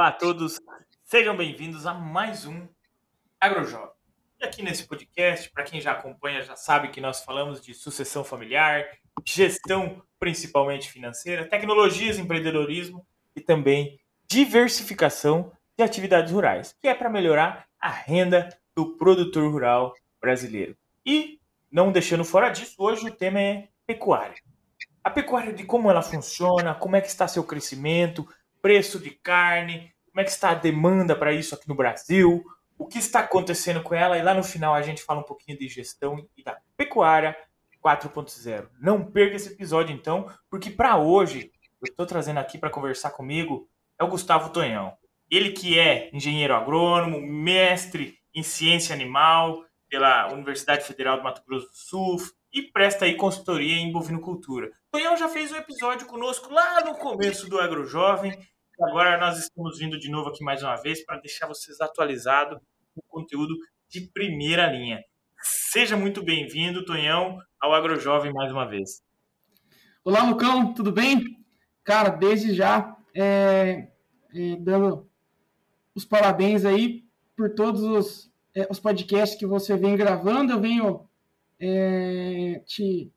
[0.00, 0.58] Olá a todos,
[1.04, 2.66] sejam bem-vindos a mais um
[3.38, 3.90] AgroJovem.
[4.40, 8.24] E aqui nesse podcast, para quem já acompanha, já sabe que nós falamos de sucessão
[8.24, 8.82] familiar,
[9.26, 17.66] gestão principalmente financeira, tecnologias, empreendedorismo e também diversificação de atividades rurais, que é para melhorar
[17.78, 20.74] a renda do produtor rural brasileiro.
[21.04, 21.38] E,
[21.70, 24.36] não deixando fora disso, hoje o tema é pecuária.
[25.04, 28.26] A pecuária de como ela funciona, como é que está seu crescimento,
[28.60, 32.42] preço de carne, como é que está a demanda para isso aqui no Brasil,
[32.78, 35.58] o que está acontecendo com ela e lá no final a gente fala um pouquinho
[35.58, 37.36] de gestão e da pecuária
[37.84, 38.68] 4.0.
[38.80, 43.68] Não perca esse episódio então, porque para hoje eu estou trazendo aqui para conversar comigo
[43.98, 44.94] é o Gustavo Tonhão.
[45.30, 51.66] Ele que é engenheiro agrônomo, mestre em ciência animal pela Universidade Federal do Mato Grosso
[51.68, 52.16] do Sul
[52.52, 54.70] e presta aí consultoria em bovinocultura.
[54.90, 58.32] Tonhão já fez um episódio conosco lá no começo do AgroJovem
[58.82, 62.58] Agora nós estamos vindo de novo aqui mais uma vez para deixar vocês atualizados
[62.94, 63.54] com conteúdo
[63.86, 65.04] de primeira linha.
[65.42, 69.02] Seja muito bem-vindo, Tonhão, ao AgroJovem mais uma vez.
[70.02, 71.44] Olá, Lucão, tudo bem?
[71.84, 73.90] Cara, desde já, é,
[74.34, 75.06] é, dando
[75.94, 77.04] os parabéns aí
[77.36, 81.06] por todos os, é, os podcasts que você vem gravando, eu venho
[81.60, 83.12] é, te,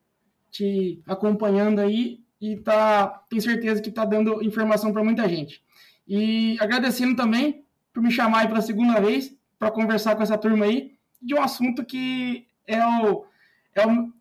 [0.51, 5.63] te acompanhando aí e tá, tenho certeza que está dando informação para muita gente.
[6.05, 7.63] E agradecendo também
[7.93, 11.41] por me chamar aí pela segunda vez para conversar com essa turma aí de um
[11.41, 13.25] assunto que é o,
[13.73, 14.11] é o,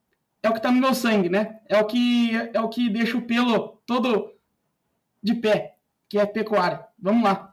[0.41, 1.59] é o que está no meu sangue, né?
[1.69, 4.33] É o que é o que deixa o pelo todo
[5.21, 5.75] de pé,
[6.09, 6.87] que é pecuária.
[6.97, 7.53] Vamos lá.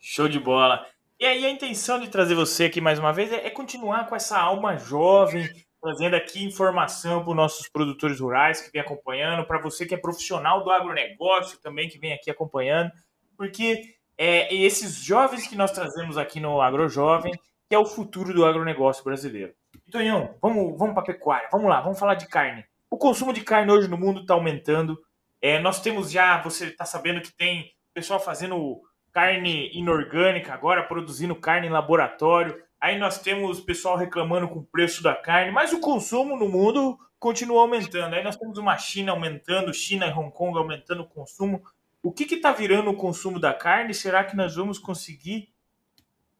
[0.00, 0.84] Show de bola.
[1.20, 4.16] E aí a intenção de trazer você aqui mais uma vez é, é continuar com
[4.16, 5.48] essa alma jovem,
[5.86, 9.98] trazendo aqui informação para os nossos produtores rurais que vem acompanhando, para você que é
[9.98, 12.90] profissional do agronegócio também que vem aqui acompanhando,
[13.36, 17.32] porque é esses jovens que nós trazemos aqui no AgroJovem
[17.68, 19.52] que é o futuro do agronegócio brasileiro.
[19.90, 22.64] Tonhão, vamos, vamos para a pecuária, vamos lá, vamos falar de carne.
[22.90, 24.98] O consumo de carne hoje no mundo está aumentando.
[25.40, 28.80] É, nós temos já, você está sabendo que tem pessoal fazendo
[29.12, 32.62] carne inorgânica agora, produzindo carne em laboratório.
[32.80, 36.48] Aí nós temos o pessoal reclamando com o preço da carne, mas o consumo no
[36.48, 38.14] mundo continua aumentando.
[38.14, 41.62] Aí nós temos uma China aumentando, China e Hong Kong aumentando o consumo.
[42.02, 43.94] O que está virando o consumo da carne?
[43.94, 45.52] Será que nós vamos conseguir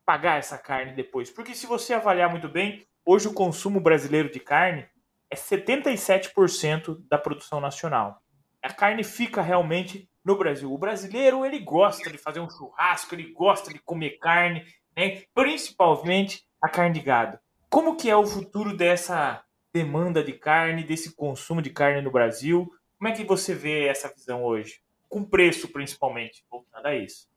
[0.04, 1.30] pagar essa carne depois?
[1.30, 4.86] Porque se você avaliar muito bem, hoje o consumo brasileiro de carne
[5.30, 8.22] é 77% da produção nacional.
[8.62, 10.72] A carne fica realmente no Brasil.
[10.72, 14.64] O brasileiro ele gosta de fazer um churrasco, ele gosta de comer carne,
[14.96, 15.22] né?
[15.34, 17.38] principalmente a carne de gado.
[17.68, 19.42] Como que é o futuro dessa
[19.72, 22.70] demanda de carne, desse consumo de carne no Brasil?
[22.98, 24.80] Como é que você vê essa visão hoje?
[25.08, 27.28] Com preço, principalmente, voltando a isso.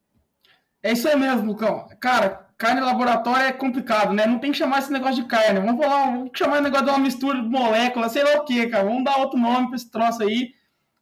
[0.82, 1.90] É isso aí mesmo, Lucão.
[2.00, 4.26] Cara, carne laboratório é complicado, né?
[4.26, 5.60] Não tem que chamar esse negócio de carne.
[5.60, 8.68] Vamos falar, vamos chamar esse negócio de uma mistura de molécula, sei lá o que,
[8.68, 8.86] cara.
[8.86, 10.54] Vamos dar outro nome para esse troço aí.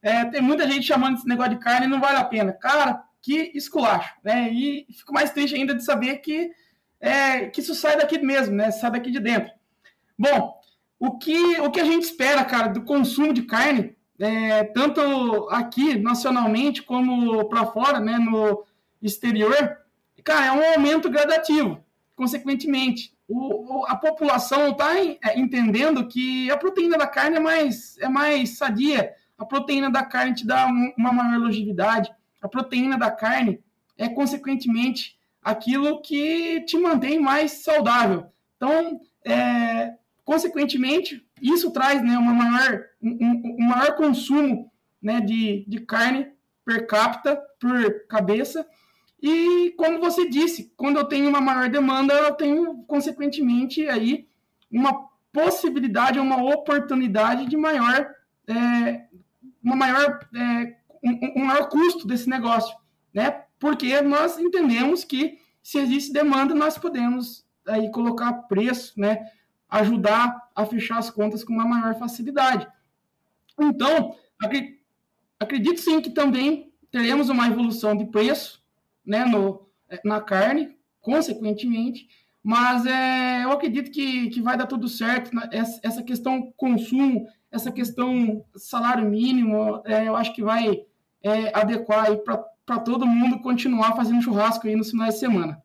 [0.01, 2.51] É, tem muita gente chamando esse negócio de carne e não vale a pena.
[2.53, 4.49] Cara, que esculacho, né?
[4.53, 6.49] E fico mais triste ainda de saber que,
[6.97, 8.71] é, que isso sai daqui mesmo, né?
[8.71, 9.51] Sai daqui de dentro.
[10.17, 10.57] Bom,
[10.97, 15.97] o que, o que a gente espera, cara, do consumo de carne, é, tanto aqui
[15.97, 18.63] nacionalmente como para fora, né, no
[19.01, 19.77] exterior,
[20.23, 21.83] cara, é um aumento gradativo.
[22.15, 28.07] Consequentemente, o, a população está é, entendendo que a proteína da carne é mais, é
[28.07, 30.65] mais sadia, a proteína da carne te dá
[30.97, 32.09] uma maior longevidade,
[32.41, 33.59] a proteína da carne
[33.97, 38.27] é, consequentemente, aquilo que te mantém mais saudável.
[38.55, 44.71] Então, é, consequentemente, isso traz né, uma maior, um, um maior consumo
[45.01, 46.31] né, de, de carne
[46.65, 48.67] per capita, por cabeça.
[49.21, 54.27] E, como você disse, quando eu tenho uma maior demanda, eu tenho, consequentemente, aí
[54.71, 58.09] uma possibilidade, uma oportunidade de maior,
[58.47, 59.05] é,
[59.63, 60.76] uma maior é,
[61.07, 62.75] um, um maior custo desse negócio,
[63.13, 63.43] né?
[63.59, 69.29] Porque nós entendemos que se existe demanda, nós podemos aí colocar preço, né?
[69.69, 72.67] Ajudar a fechar as contas com uma maior facilidade.
[73.59, 74.15] Então,
[75.39, 78.63] acredito sim que também teremos uma evolução de preço,
[79.05, 79.25] né?
[79.25, 79.67] No,
[80.03, 82.07] na carne, consequentemente,
[82.43, 85.35] mas é, eu acredito que, que vai dar tudo certo.
[85.35, 85.49] Né?
[85.51, 90.85] Essa, essa questão consumo, essa questão salário mínimo, é, eu acho que vai
[91.23, 92.07] é, adequar
[92.65, 95.63] para todo mundo continuar fazendo churrasco aí no final de semana.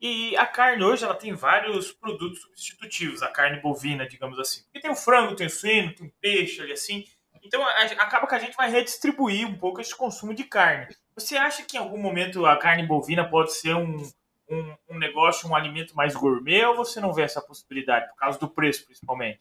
[0.00, 4.62] E a carne hoje ela tem vários produtos substitutivos, a carne bovina, digamos assim.
[4.64, 7.06] Porque tem o frango, tem o suíno, tem o peixe ali assim.
[7.42, 10.94] Então a, acaba que a gente vai redistribuir um pouco esse consumo de carne.
[11.16, 14.02] Você acha que em algum momento a carne bovina pode ser um,
[14.50, 18.38] um, um negócio, um alimento mais gourmet, ou você não vê essa possibilidade, por causa
[18.38, 19.40] do preço, principalmente?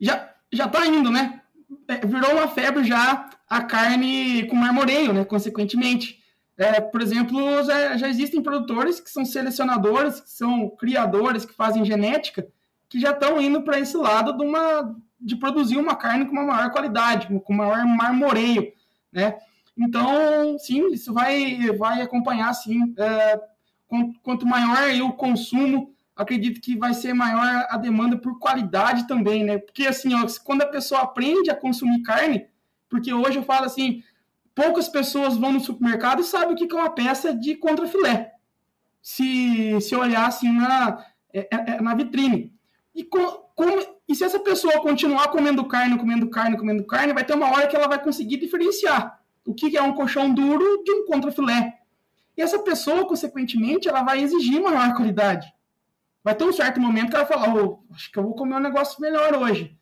[0.00, 1.42] Já, já tá indo, né?
[1.86, 5.24] É, virou uma febre já a carne com marmoreio, né?
[5.24, 6.18] Consequentemente.
[6.56, 11.84] É, por exemplo, já, já, existem produtores que são selecionadores, que são criadores, que fazem
[11.84, 12.46] genética,
[12.88, 16.44] que já estão indo para esse lado de, uma, de produzir uma carne com uma
[16.44, 18.72] maior qualidade, com maior marmoreio,
[19.12, 19.38] né?
[19.76, 22.92] Então, sim, isso vai, vai acompanhar, sim.
[22.98, 23.40] É,
[24.22, 29.58] quanto maior o consumo, acredito que vai ser maior a demanda por qualidade também, né?
[29.58, 32.46] Porque, assim, ó, quando a pessoa aprende a consumir carne,
[32.88, 34.02] porque hoje eu falo assim,
[34.52, 38.32] poucas pessoas vão no supermercado e sabem o que é uma peça de contrafilé.
[39.00, 42.52] Se, se olhar assim na, é, é, é, na vitrine.
[42.92, 43.44] E, com,
[44.08, 47.68] e se essa pessoa continuar comendo carne, comendo carne, comendo carne, vai ter uma hora
[47.68, 51.78] que ela vai conseguir diferenciar o que é um colchão duro de um contrafilé.
[52.36, 55.52] E essa pessoa, consequentemente, ela vai exigir maior qualidade.
[56.28, 58.60] Vai ter um certo momento que ela fala, oh, acho que eu vou comer um
[58.60, 59.74] negócio melhor hoje.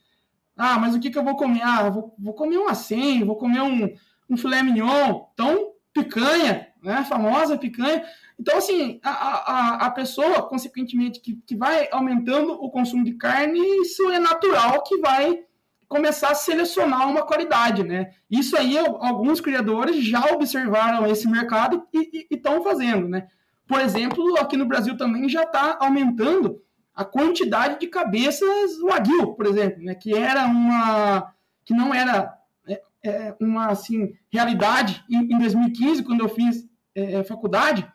[0.57, 1.61] Ah, mas o que, que eu vou comer?
[1.61, 3.93] Ah, vou, vou comer um acém, vou comer um,
[4.31, 5.25] um filé mignon.
[5.35, 7.03] Então, picanha, né?
[7.03, 8.05] Famosa picanha.
[8.39, 13.59] Então, assim, a, a, a pessoa, consequentemente, que, que vai aumentando o consumo de carne,
[13.81, 15.41] isso é natural que vai
[15.89, 18.13] começar a selecionar uma qualidade, né?
[18.31, 23.27] Isso aí, alguns criadores já observaram esse mercado e estão fazendo, né?
[23.67, 26.63] Por exemplo, aqui no Brasil também já está aumentando
[26.95, 29.95] a quantidade de cabeças Wagyu, por exemplo, né?
[29.95, 31.35] Que era uma...
[31.65, 32.33] que não era
[32.67, 37.87] é, é, uma, assim, realidade em, em 2015, quando eu fiz é, é, faculdade,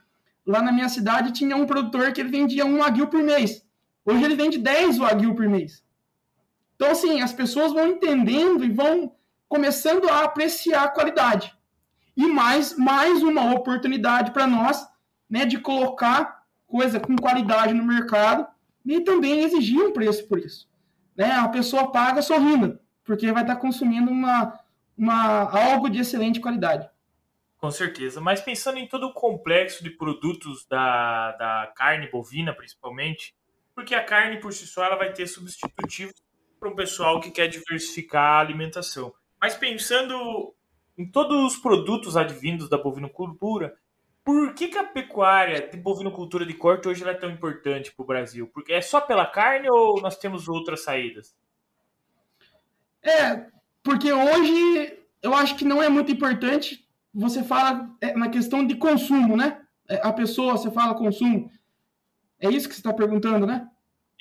[0.45, 3.65] lá na minha cidade tinha um produtor que ele vendia um Wagyu por mês.
[4.05, 5.83] Hoje ele vende 10 Wagyu por mês.
[6.75, 9.15] Então, assim, as pessoas vão entendendo e vão
[9.47, 11.55] começando a apreciar a qualidade.
[12.17, 14.90] E mais, mais uma oportunidade para nós
[15.31, 18.45] né, de colocar coisa com qualidade no mercado
[18.85, 20.69] e também exigir um preço por isso.
[21.15, 21.31] Né?
[21.31, 24.59] A pessoa paga sorrindo, porque vai estar consumindo uma,
[24.97, 26.89] uma, algo de excelente qualidade.
[27.57, 28.19] Com certeza.
[28.19, 33.33] Mas pensando em todo o complexo de produtos da, da carne bovina, principalmente,
[33.73, 36.15] porque a carne por si só ela vai ter substitutivos
[36.59, 39.13] para um pessoal que quer diversificar a alimentação.
[39.39, 40.53] Mas pensando
[40.97, 43.77] em todos os produtos advindos da bovinocultura,
[44.31, 48.07] por que, que a pecuária de bovinocultura de corte hoje é tão importante para o
[48.07, 48.47] Brasil?
[48.53, 51.35] Porque é só pela carne ou nós temos outras saídas?
[53.03, 53.47] É,
[53.83, 56.87] porque hoje eu acho que não é muito importante.
[57.13, 59.59] Você fala é, na questão de consumo, né?
[59.89, 61.51] É, a pessoa, você fala consumo.
[62.39, 63.67] É isso que você está perguntando, né?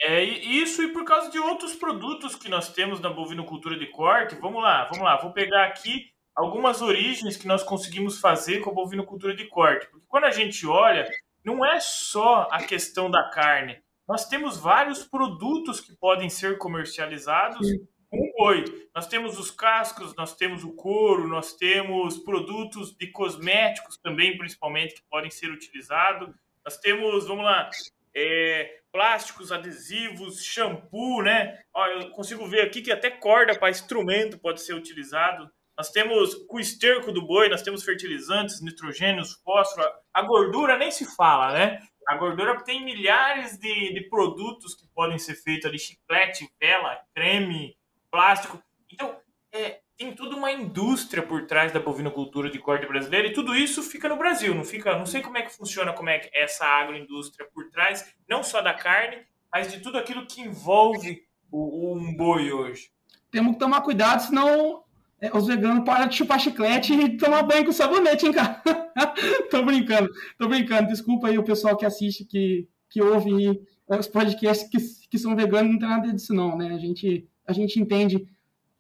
[0.01, 4.35] É isso e por causa de outros produtos que nós temos na bovinocultura de corte.
[4.35, 5.21] Vamos lá, vamos lá.
[5.21, 6.11] Vou pegar aqui
[6.41, 9.87] algumas origens que nós conseguimos fazer com a bovinocultura de corte.
[9.89, 11.07] Porque quando a gente olha,
[11.45, 13.79] não é só a questão da carne.
[14.09, 17.69] Nós temos vários produtos que podem ser comercializados
[18.09, 18.65] com o boi.
[18.95, 24.95] Nós temos os cascos, nós temos o couro, nós temos produtos de cosméticos também, principalmente,
[24.95, 26.35] que podem ser utilizados.
[26.65, 27.69] Nós temos, vamos lá,
[28.15, 31.61] é, plásticos, adesivos, shampoo, né?
[31.73, 35.51] Ó, eu consigo ver aqui que até corda para instrumento pode ser utilizado.
[35.81, 39.91] Nós temos o esterco do boi, nós temos fertilizantes, nitrogênios, fósforo.
[40.13, 41.81] A gordura nem se fala, né?
[42.07, 47.79] A gordura tem milhares de, de produtos que podem ser feitos ali, chiclete, vela, creme,
[48.11, 48.63] plástico.
[48.93, 49.17] Então,
[49.51, 53.83] é, tem toda uma indústria por trás da bovinocultura de corte brasileira e tudo isso
[53.83, 56.67] fica no Brasil, não fica, não sei como é que funciona, como é que essa
[56.67, 62.15] agroindústria por trás, não só da carne, mas de tudo aquilo que envolve o, um
[62.15, 62.91] boi hoje.
[63.31, 64.90] Temos que tomar cuidado, senão é,
[65.35, 68.63] os veganos param de chupar chiclete e tomar banho com sabonete, hein, cara?
[69.51, 70.89] tô brincando, tô brincando.
[70.89, 75.73] Desculpa aí o pessoal que assiste, que, que ouve os podcasts que, que são veganos,
[75.73, 76.75] não tem nada disso não, né?
[76.75, 78.27] A gente, a gente entende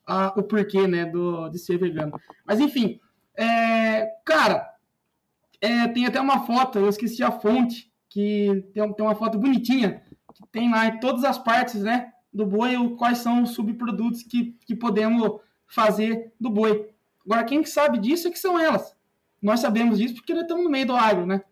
[0.06, 2.18] a, o porquê, né, do, de ser vegano.
[2.46, 2.98] Mas enfim,
[3.36, 4.74] é, cara,
[5.60, 10.02] é, tem até uma foto, eu esqueci a fonte, que tem, tem uma foto bonitinha,
[10.34, 14.56] que tem lá em todas as partes, né, do boi, quais são os subprodutos que,
[14.64, 16.90] que podemos fazer do boi.
[17.24, 18.94] Agora, quem sabe disso é que são elas.
[19.40, 21.42] Nós sabemos disso porque nós estamos no meio do agro, né?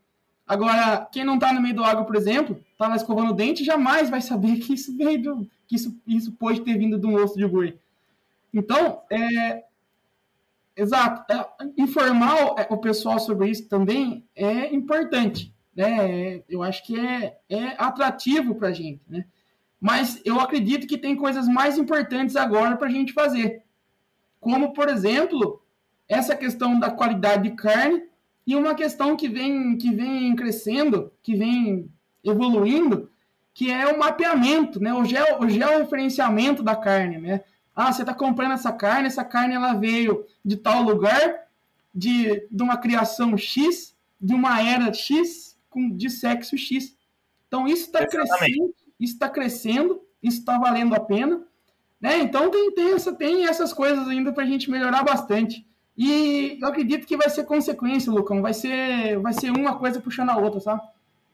[0.46, 3.64] Agora, quem não está no meio do agro, por exemplo, está lá escovando o dente,
[3.64, 7.14] jamais vai saber que isso veio do, que isso, isso pode ter vindo de um
[7.14, 7.78] osso de boi.
[8.52, 9.64] Então, é,
[10.74, 11.46] exato, é,
[11.76, 16.42] informar o pessoal sobre isso também é importante, né?
[16.48, 19.26] Eu acho que é, é atrativo para a gente, né?
[19.78, 23.62] Mas eu acredito que tem coisas mais importantes agora para a gente fazer,
[24.40, 25.62] como, por exemplo,
[26.08, 28.04] essa questão da qualidade de carne
[28.46, 31.90] E uma questão que vem, que vem crescendo, que vem
[32.24, 33.10] evoluindo,
[33.52, 34.94] que é o mapeamento, né?
[34.94, 37.18] o, geo, o georreferenciamento da carne.
[37.18, 37.42] Né?
[37.76, 41.46] Ah, você está comprando essa carne, essa carne ela veio de tal lugar,
[41.94, 46.96] de, de uma criação X, de uma era X, com, de sexo X.
[47.46, 51.42] Então isso está crescendo, isso está crescendo, isso está valendo a pena.
[52.00, 52.18] Né?
[52.18, 55.66] Então tem, tem, essa, tem essas coisas ainda para a gente melhorar bastante.
[55.96, 58.40] E eu acredito que vai ser consequência, Lucão.
[58.40, 60.80] Vai ser, vai ser uma coisa puxando a outra, sabe?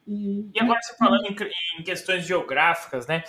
[0.07, 1.37] E, e agora você falando em,
[1.79, 3.23] em, questões geográficas, né?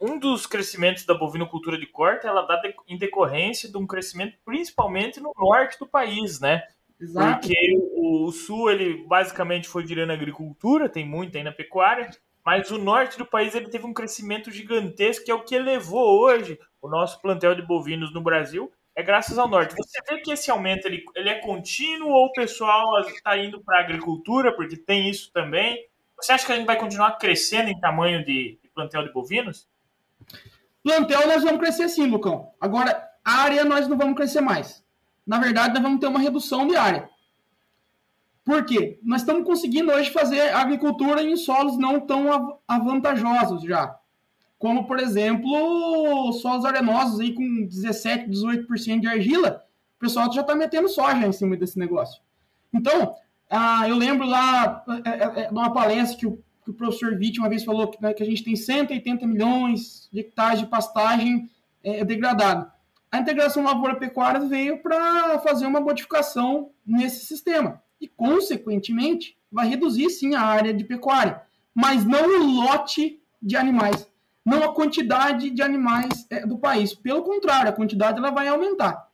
[0.00, 4.36] Um, dos crescimentos da bovinocultura de corte, ela dá de, em decorrência de um crescimento
[4.44, 6.62] principalmente no norte do país, né?
[6.98, 7.40] Exato.
[7.40, 7.54] Porque
[7.94, 12.10] o, o sul, ele basicamente foi virando agricultura, tem muito aí na pecuária,
[12.44, 16.20] mas o norte do país ele teve um crescimento gigantesco, que é o que elevou
[16.20, 19.74] hoje o nosso plantel de bovinos no Brasil, é graças ao norte.
[19.76, 23.78] Você vê que esse aumento ele, ele é contínuo ou o pessoal está indo para
[23.78, 25.86] a agricultura, porque tem isso também?
[26.16, 29.68] Você acha que a gente vai continuar crescendo em tamanho de, de plantel de bovinos?
[30.82, 32.52] Plantel nós vamos crescer sim, Lucão.
[32.60, 34.84] Agora, área nós não vamos crescer mais.
[35.26, 37.08] Na verdade, nós vamos ter uma redução de área.
[38.44, 38.98] Por quê?
[39.02, 43.99] Nós estamos conseguindo hoje fazer agricultura em solos não tão avantajosos já.
[44.60, 49.64] Como, por exemplo, solos arenosos aí com 17, 18% de argila.
[49.96, 52.20] O pessoal já está metendo soja em cima desse negócio.
[52.70, 53.16] Então,
[53.48, 57.40] ah, eu lembro lá é, é, é, uma palestra que o, que o professor Witt
[57.40, 61.48] uma vez falou que, né, que, a gente tem 180 milhões de hectares de pastagem
[61.82, 62.70] é, degradado.
[63.10, 70.34] A integração lavoura-pecuária veio para fazer uma modificação nesse sistema e, consequentemente, vai reduzir sim
[70.34, 71.40] a área de pecuária,
[71.74, 74.06] mas não o lote de animais,
[74.50, 76.92] não a quantidade de animais é, do país.
[76.92, 79.08] Pelo contrário, a quantidade ela vai aumentar.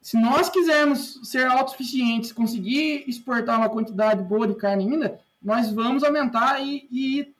[0.00, 6.02] Se nós quisermos ser autossuficientes, conseguir exportar uma quantidade boa de carne ainda, nós vamos
[6.02, 7.34] aumentar e, e,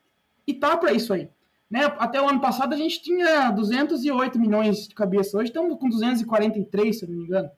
[0.46, 1.28] e tá para isso aí.
[1.68, 1.86] Né?
[1.98, 6.98] Até o ano passado a gente tinha 208 milhões de cabeça, hoje estamos com 243,
[6.98, 7.50] se eu não me engano.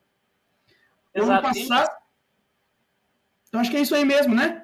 [1.14, 1.32] Exato.
[1.32, 1.90] Ano passado,
[3.48, 4.63] então acho que é isso aí mesmo, né?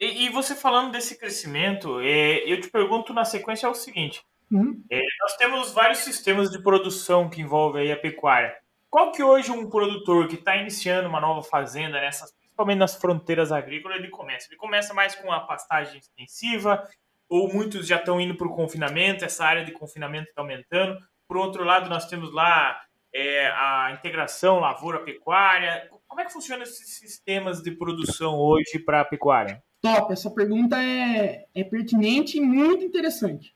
[0.00, 4.22] E, e você falando desse crescimento, é, eu te pergunto na sequência é o seguinte:
[4.50, 4.82] uhum.
[4.90, 8.54] é, nós temos vários sistemas de produção que envolvem a pecuária.
[8.90, 13.50] Qual que hoje um produtor que está iniciando uma nova fazenda, nessas, principalmente nas fronteiras
[13.50, 14.46] agrícolas, ele começa?
[14.48, 16.88] Ele começa mais com a pastagem extensiva,
[17.28, 20.96] ou muitos já estão indo para o confinamento, essa área de confinamento está aumentando.
[21.26, 22.80] Por outro lado, nós temos lá
[23.12, 25.88] é, a integração lavoura-pecuária.
[26.06, 29.62] Como é que funcionam esses sistemas de produção hoje para a pecuária?
[29.84, 33.54] Top, essa pergunta é, é pertinente e muito interessante.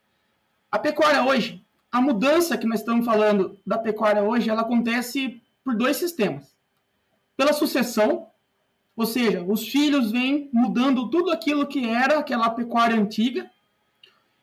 [0.70, 5.74] A pecuária hoje, a mudança que nós estamos falando da pecuária hoje, ela acontece por
[5.74, 6.54] dois sistemas.
[7.34, 8.26] Pela sucessão,
[8.94, 13.50] ou seja, os filhos vêm mudando tudo aquilo que era aquela pecuária antiga,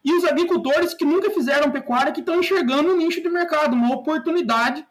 [0.04, 3.94] e os agricultores que nunca fizeram pecuária que estão enxergando um nicho de mercado, uma
[3.94, 4.84] oportunidade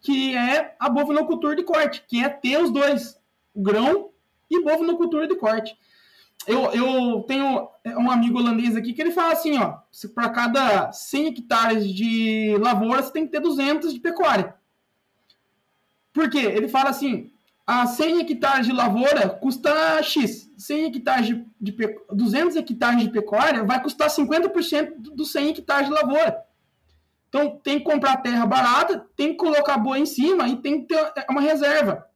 [0.00, 3.20] que é a bovinocultura de corte, que é ter os dois,
[3.56, 4.10] grão
[4.48, 5.76] e bovinocultura de corte.
[6.46, 9.78] Eu, eu tenho um amigo holandês aqui que ele fala assim, ó,
[10.14, 14.54] para cada 100 hectares de lavoura, você tem que ter 200 de pecuária.
[16.12, 16.40] Por quê?
[16.40, 17.30] Ele fala assim,
[17.66, 23.64] a 100 hectares de lavoura custa X, 100 hectares de, de 200 hectares de pecuária
[23.64, 26.44] vai custar 50% dos 100 hectares de lavoura.
[27.28, 30.94] Então, tem que comprar terra barata, tem que colocar boa em cima e tem que
[30.94, 32.06] ter uma reserva.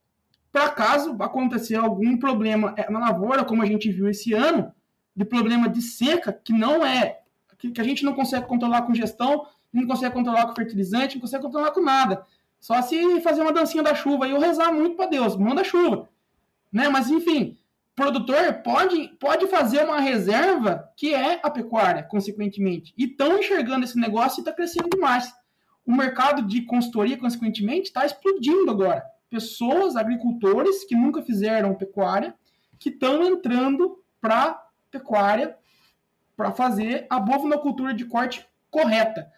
[0.53, 4.73] Para caso acontecer algum problema é, na lavoura, como a gente viu esse ano,
[5.15, 7.21] de problema de seca, que não é,
[7.59, 11.43] que a gente não consegue controlar com gestão, não consegue controlar com fertilizante, não consegue
[11.43, 12.25] controlar com nada.
[12.61, 16.09] Só se fazer uma dancinha da chuva e eu rezar muito para Deus, manda chuva.
[16.73, 16.89] Né?
[16.89, 17.57] Mas, enfim,
[17.95, 22.93] produtor pode, pode fazer uma reserva que é a pecuária, consequentemente.
[22.97, 25.33] E estão enxergando esse negócio e está crescendo demais.
[25.85, 29.05] O mercado de consultoria, consequentemente, está explodindo agora.
[29.37, 32.35] Pessoas, agricultores que nunca fizeram pecuária,
[32.79, 35.57] que estão entrando para pecuária
[36.37, 39.31] para fazer a bovinocultura de corte correta.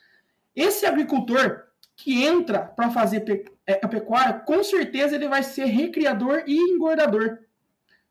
[0.55, 1.65] Esse agricultor
[1.95, 3.25] que entra para fazer
[3.67, 7.39] é, a pecuária, com certeza ele vai ser recriador e engordador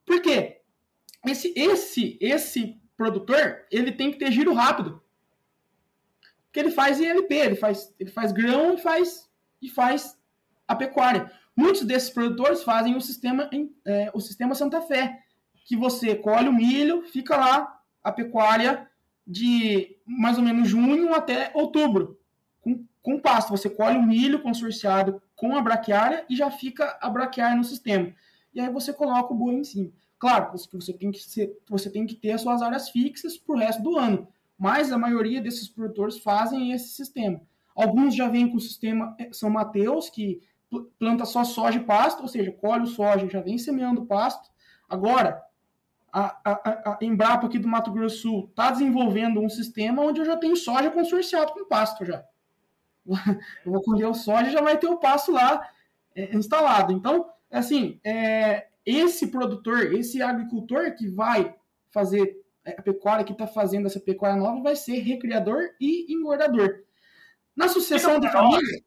[0.07, 0.61] por quê?
[1.25, 5.03] Esse, esse, esse produtor, ele tem que ter giro rápido.
[6.45, 9.29] Porque ele faz ILP, ele faz, ele faz grão e faz,
[9.61, 10.17] e faz
[10.65, 11.29] a pecuária.
[11.57, 13.49] Muitos desses produtores fazem o sistema,
[13.83, 15.23] é, o sistema Santa Fé,
[15.65, 18.87] que você colhe o milho, fica lá a pecuária
[19.25, 22.19] de mais ou menos junho até outubro,
[22.61, 23.49] com, com pasto.
[23.49, 28.13] Você colhe o milho consorciado com a braquiária e já fica a braquiária no sistema.
[28.53, 29.91] e aí você coloca o boi em cima.
[30.19, 33.59] Claro, você tem que, ser, você tem que ter as suas áreas fixas para o
[33.59, 37.41] resto do ano, mas a maioria desses produtores fazem esse sistema.
[37.75, 40.41] Alguns já vêm com o sistema eh, São Mateus, que
[40.99, 44.49] planta só soja e pasto, ou seja, colhe o soja, já vem semeando pasto.
[44.87, 45.41] Agora,
[46.11, 46.51] a, a,
[46.93, 50.37] a Embrapa aqui do Mato Grosso do Sul está desenvolvendo um sistema onde eu já
[50.37, 52.23] tenho soja consorciado com pasto já.
[53.65, 55.69] Eu vou colher o soja e já vai ter o pasto lá
[56.13, 56.91] é, instalado.
[56.91, 61.55] Então, assim, é, esse produtor, esse agricultor que vai
[61.89, 66.83] fazer é, a pecuária, que está fazendo essa pecuária nova, vai ser recriador e engordador.
[67.55, 68.83] Na sucessão de família,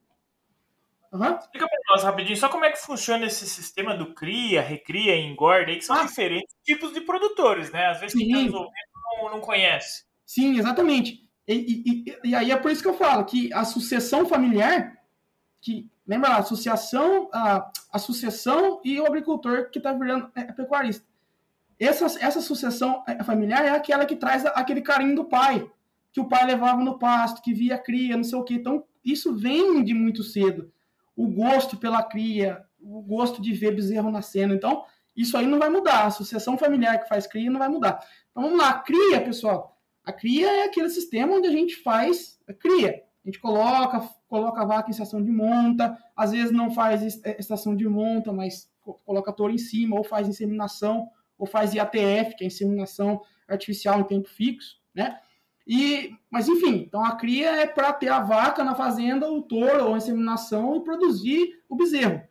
[1.11, 1.37] Uhum.
[1.37, 5.25] Explica para nós rapidinho só como é que funciona esse sistema do cria, recria e
[5.25, 6.03] engorda, aí que são ah.
[6.03, 7.87] diferentes tipos de produtores, né?
[7.87, 8.71] Às vezes quem está ouvindo
[9.21, 10.05] não, não conhece.
[10.25, 11.29] Sim, exatamente.
[11.45, 14.97] E, e, e, aí é por isso que eu falo que a sucessão familiar,
[15.59, 20.41] que lembra lá, a associação, a, a sucessão e o agricultor que está virando é,
[20.41, 21.05] é, pecuarista.
[21.77, 25.69] Essa, essa sucessão é, familiar é aquela que traz aquele carinho do pai,
[26.13, 28.53] que o pai levava no pasto, que via cria, não sei o quê.
[28.53, 30.71] Então, isso vem de muito cedo
[31.21, 34.55] o gosto pela cria, o gosto de ver bezerro nascendo.
[34.55, 34.83] Então,
[35.15, 36.05] isso aí não vai mudar.
[36.05, 38.03] A sucessão familiar que faz cria não vai mudar.
[38.31, 38.69] Então, vamos lá.
[38.69, 39.77] A cria, pessoal.
[40.03, 43.03] A cria é aquele sistema onde a gente faz a cria.
[43.23, 47.37] A gente coloca, coloca a vaca em estação de monta, às vezes não faz é,
[47.39, 48.67] estação de monta, mas
[49.05, 54.05] coloca touro em cima, ou faz inseminação, ou faz IATF, que é inseminação artificial em
[54.05, 55.19] tempo fixo, né?
[55.67, 59.85] E, mas enfim, então a cria é para ter a vaca na fazenda, o touro
[59.85, 62.21] ou a inseminação e produzir o bezerro.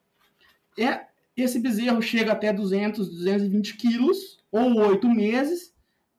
[0.79, 1.07] É,
[1.37, 5.75] esse bezerro chega até 200, 220 quilos ou oito meses.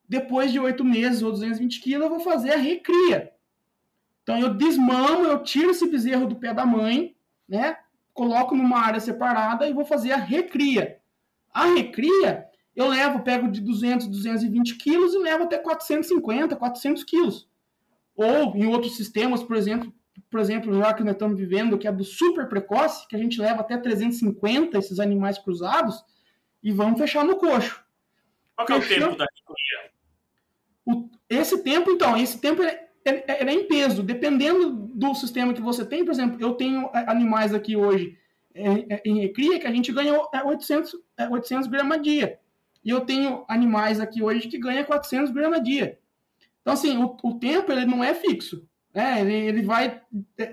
[0.07, 3.31] Depois de oito meses ou 220 quilos, eu vou fazer a recria.
[4.23, 7.15] Então eu desmamo, eu tiro esse bezerro do pé da mãe,
[7.47, 7.77] né?
[8.13, 10.99] Coloco numa área separada e vou fazer a recria.
[11.53, 17.49] A recria eu levo, pego de 200, 220 quilos e levo até 450, 400 quilos.
[18.15, 19.93] Ou em outros sistemas, por exemplo,
[20.29, 23.39] por exemplo, já que nós estamos vivendo, que é do super precoce, que a gente
[23.39, 26.03] leva até 350 esses animais cruzados
[26.63, 27.83] e vamos fechar no coxo.
[28.55, 29.91] Qual é o tempo da cria?
[31.29, 34.03] esse tempo, então, esse tempo é, é, é, em peso.
[34.03, 38.17] Dependendo do sistema que você tem, por exemplo, eu tenho animais aqui hoje
[38.53, 40.95] é, é, em recria que a gente ganha 800,
[41.29, 42.39] 800 gramas dia.
[42.83, 45.99] E eu tenho animais aqui hoje que ganham 400 gramas dia.
[46.61, 48.67] Então, assim, o, o tempo ele não é fixo.
[48.93, 49.21] Né?
[49.21, 50.01] Ele, ele vai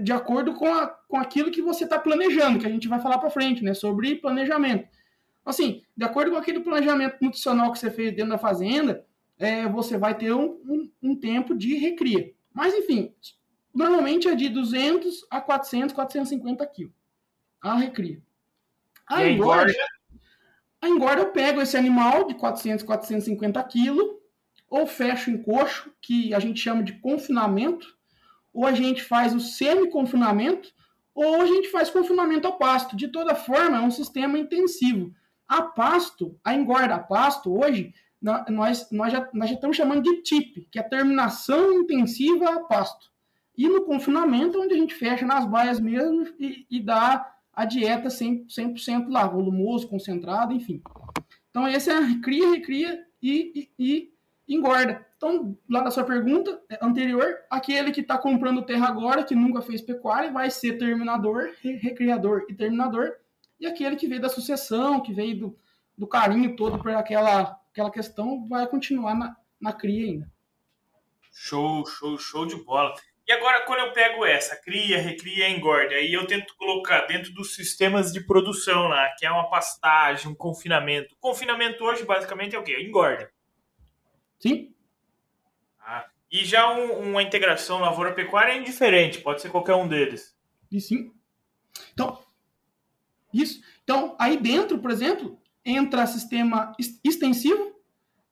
[0.00, 3.18] de acordo com, a, com aquilo que você está planejando, que a gente vai falar
[3.18, 3.74] para frente, né?
[3.74, 4.88] Sobre planejamento.
[5.40, 9.04] Então, assim, de acordo com aquele planejamento nutricional que você fez dentro da fazenda,
[9.38, 12.32] é, você vai ter um, um, um tempo de recria.
[12.52, 13.14] Mas, enfim,
[13.74, 16.92] normalmente é de 200 a 400, 450 quilos.
[17.60, 18.20] A recria.
[19.06, 19.72] A engorda,
[20.80, 24.16] a engorda eu pego esse animal de 400, 450 quilos,
[24.70, 27.86] ou fecho em coxo, que a gente chama de confinamento,
[28.52, 30.68] ou a gente faz o semi-confinamento,
[31.14, 32.96] ou a gente faz confinamento ao pasto.
[32.96, 35.12] De toda forma, é um sistema intensivo.
[35.48, 40.22] A pasto, a engorda a pasto, hoje, nós, nós, já, nós já estamos chamando de
[40.22, 43.10] TIP, que é terminação intensiva a pasto.
[43.56, 47.26] E no confinamento, onde a gente fecha nas baias mesmo e, e dá
[47.58, 50.80] a dieta 100%, 100 lá, volumoso, concentrado, enfim.
[51.50, 54.12] Então, esse é cria, recria e, e,
[54.46, 55.04] e engorda.
[55.16, 59.60] Então, lá na sua pergunta é, anterior, aquele que está comprando terra agora, que nunca
[59.60, 63.16] fez pecuária, vai ser terminador, recriador e terminador.
[63.58, 65.58] E aquele que veio da sucessão, que veio do,
[65.96, 70.30] do carinho todo para aquela, aquela questão, vai continuar na, na cria ainda.
[71.32, 72.94] Show, show, show de bola.
[73.28, 77.54] E agora, quando eu pego essa, cria, recria, engorda, aí eu tento colocar dentro dos
[77.54, 81.14] sistemas de produção lá, que é uma pastagem, um confinamento.
[81.20, 82.80] Confinamento hoje, basicamente, é o quê?
[82.80, 83.30] Engorda.
[84.38, 84.74] Sim.
[85.78, 90.34] Ah, e já um, uma integração lavoura-pecuária é indiferente, pode ser qualquer um deles.
[90.72, 91.12] E sim.
[91.92, 92.24] Então,
[93.30, 93.60] isso.
[93.84, 97.78] Então, aí dentro, por exemplo, entra sistema extensivo,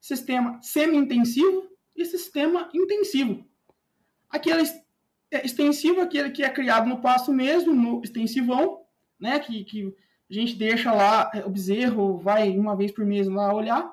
[0.01, 3.47] sistema semi-intensivo e sistema intensivo.
[4.31, 4.86] Aquele é,
[5.31, 8.81] extensivo, aquele que é criado no pasto mesmo, no extensivão,
[9.19, 9.39] né?
[9.39, 9.95] Que, que
[10.31, 13.91] a gente deixa lá, é, o bezerro vai uma vez por mês lá olhar.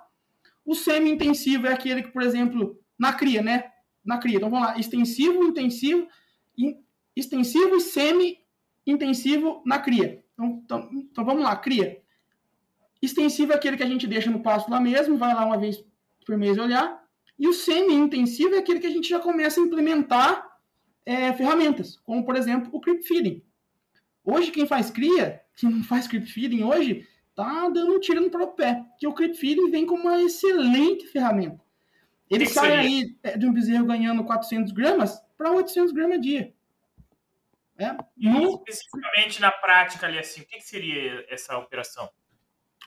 [0.66, 3.72] O semi-intensivo é aquele que, por exemplo, na cria, né?
[4.04, 4.38] Na cria.
[4.38, 6.08] Então vamos lá, extensivo, intensivo,
[6.58, 6.82] in,
[7.16, 10.24] extensivo e semi-intensivo na cria.
[10.34, 12.02] Então, então, então, vamos lá, cria.
[13.02, 15.84] Extensivo é aquele que a gente deixa no pasto lá mesmo, vai lá uma vez
[16.26, 17.04] por mês olhar.
[17.38, 20.53] E o semi-intensivo é aquele que a gente já começa a implementar
[21.06, 23.44] é, ferramentas, como por exemplo o creep feeding.
[24.24, 28.30] Hoje quem faz cria, quem não faz creep feeding hoje, tá dando um tiro no
[28.30, 28.86] próprio pé.
[29.00, 31.60] Que o Creep Feeding vem como uma excelente ferramenta.
[32.30, 32.82] Ele Que sai seria?
[32.82, 36.54] aí é, de um bezerro ganhando 400 gramas para 800 gramas a dia.
[37.78, 42.08] É, no, especificamente na prática ali, assim, o que, que seria essa operação?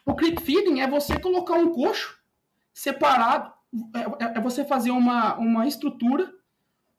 [0.04, 2.16] O creep feeding é você colocar um coxo
[2.72, 3.52] separado,
[3.94, 6.32] é, é- é você fazer uma, uma estrutura,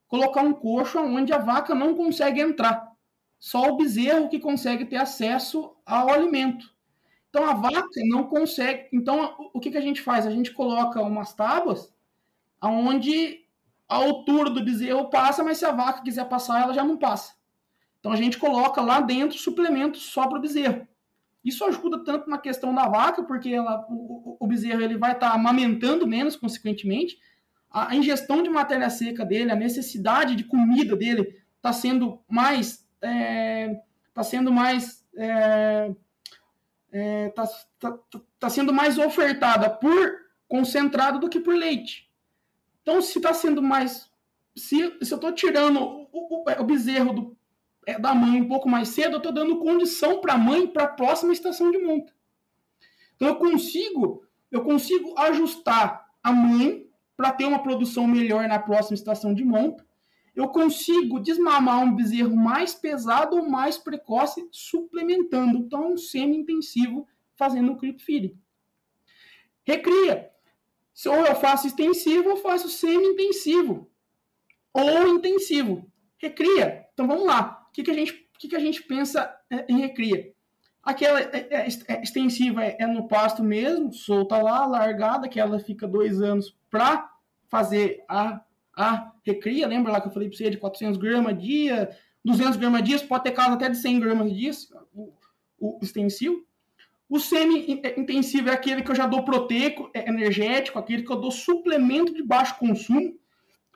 [0.08, 2.92] colocar um coxo onde a vaca não consegue entrar.
[3.40, 6.74] Só o bezerro que consegue ter acesso ao alimento.
[7.30, 8.90] Então a vaca não consegue.
[8.94, 10.26] Então o- que, que a gente faz?
[10.28, 11.94] A gente coloca umas tábuas
[12.60, 13.46] aonde
[13.88, 17.34] a altura do bezerro passa, mas se a vaca quiser passar, ela já não passa.
[18.00, 20.88] Então a gente coloca lá dentro suplementos só para o bezerro.
[21.44, 25.32] Isso ajuda tanto na questão da vaca, porque ela, o, o- bezerro ele vai estar
[25.34, 27.20] amamentando menos, consequentemente.
[27.86, 32.88] A, ingestão de matéria seca dele, a necessidade de comida dele está sendo mais.
[34.10, 35.06] Está sendo mais.
[35.16, 35.92] É,
[36.92, 37.48] é, tá,
[37.80, 38.00] tá-
[38.40, 42.10] tá sendo mais ofertada por concentrado do que por leite.
[42.82, 44.10] Então, se está sendo mais.
[44.56, 47.38] Se, se eu estou tirando o, o- o bezerro do,
[47.86, 50.84] é, da mãe um pouco mais cedo, eu estou dando condição para a mãe para
[50.86, 52.14] a próxima estação de monta.
[53.16, 56.87] Então eu consigo, eu consigo ajustar a mãe
[57.18, 59.86] para ter uma produção melhor na próxima estação de monta.
[60.36, 65.58] Eu consigo desmamar um bezerro mais pesado ou mais precoce, suplementando.
[65.58, 68.40] Então, um semi-intensivo fazendo o creep feeding.
[69.66, 70.30] Recria.
[71.08, 73.92] Ou eu faço extensivo ou faço semi-intensivo.
[74.72, 75.92] Ou intensivo.
[76.20, 76.88] Recria.
[76.94, 77.66] Então vamos lá.
[77.68, 80.34] O que, que, a, gente, que, que a gente pensa é, em recria?
[80.88, 85.60] Aquela é, é, é, extensiva é, é no pasto mesmo, solta lá, largada, que ela
[85.60, 87.12] fica dois anos para
[87.50, 88.40] fazer a,
[88.74, 89.68] a recria.
[89.68, 91.90] Lembra lá que eu falei para você de 400 gramas a dia,
[92.24, 94.52] 200 gramas a dia, pode ter caso até de 100 gramas a dia,
[94.94, 95.12] o,
[95.60, 96.42] o extensivo.
[97.10, 101.32] O semi-intensivo é aquele que eu já dou proteico, é energético, aquele que eu dou
[101.32, 103.14] suplemento de baixo consumo.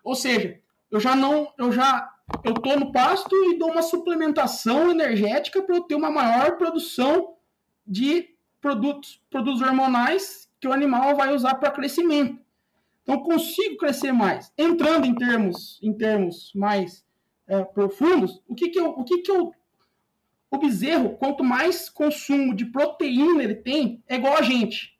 [0.02, 2.10] Ou seja, eu já não, eu já
[2.44, 7.36] eu tô no pasto e dou uma suplementação energética para eu ter uma maior produção
[7.86, 12.40] de produtos, produtos hormonais que o animal vai usar para crescimento.
[13.04, 14.52] Então consigo crescer mais.
[14.58, 17.04] Entrando em termos, em termos mais
[17.48, 19.54] é, profundos, o que que eu, o que que eu
[20.52, 25.00] o bezerro, quanto mais consumo de proteína ele tem, é igual a gente.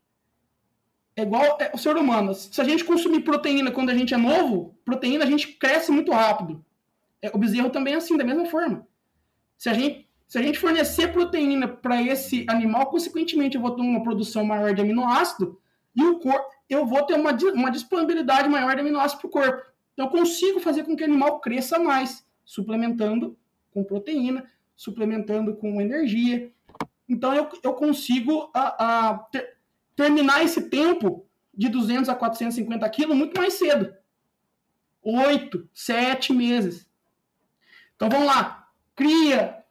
[1.14, 2.34] É igual é, o ser humano.
[2.34, 6.14] Se a gente consumir proteína quando a gente é novo, proteína a gente cresce muito
[6.14, 6.64] rápido.
[7.22, 8.88] É, o bezerro também é assim, da mesma forma.
[9.58, 13.82] Se a gente, se a gente fornecer proteína para esse animal, consequentemente eu vou ter
[13.82, 15.60] uma produção maior de aminoácido
[15.96, 19.72] e o corpo, eu vou ter uma, uma disponibilidade maior de aminoácido para o corpo.
[19.94, 23.38] Então eu consigo fazer com que o animal cresça mais, suplementando
[23.72, 26.52] com proteína, suplementando com energia.
[27.08, 29.58] Então eu, eu consigo a, a ter,
[29.96, 33.94] terminar esse tempo de 200 a 450 quilos muito mais cedo.
[35.04, 36.88] Oito, sete meses.
[38.02, 38.68] Então vamos lá.
[38.96, 39.64] Cria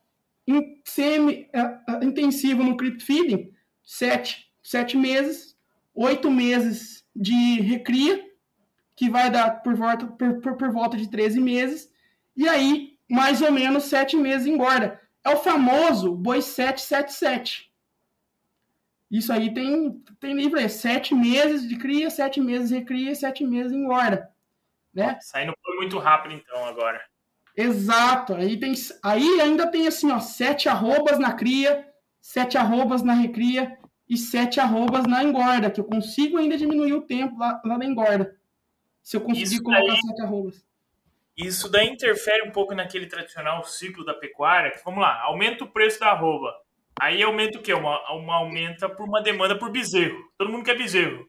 [0.47, 5.59] em semi-intensivo no creep feeding, sete, sete meses,
[5.93, 8.25] oito meses de recria,
[8.95, 11.93] que vai dar por volta, por, por, por volta de 13 meses,
[12.37, 15.01] e aí mais ou menos sete meses engorda.
[15.25, 17.69] É o famoso boi 777.
[19.11, 23.73] Isso aí tem, tem livro aí, sete meses de cria, sete meses recria, sete meses
[23.73, 24.31] engorda.
[24.95, 25.19] Né?
[25.64, 27.05] Foi muito rápido então agora.
[27.56, 28.34] Exato.
[28.34, 31.86] Aí, tem, aí ainda tem assim, ó, sete arrobas na cria,
[32.20, 33.76] sete arrobas na recria
[34.08, 37.84] e sete arrobas na engorda, que eu consigo ainda diminuir o tempo lá, lá na
[37.84, 38.36] engorda.
[39.02, 40.64] Se eu conseguir Isso colocar daí- sete arrobas.
[41.36, 44.70] Isso daí interfere um pouco naquele tradicional ciclo da pecuária.
[44.72, 46.52] Que, vamos lá, aumenta o preço da arroba.
[47.00, 47.72] Aí aumenta o quê?
[47.72, 50.18] Uma, uma aumenta por uma demanda por bezerro.
[50.36, 51.26] Todo mundo quer bezerro.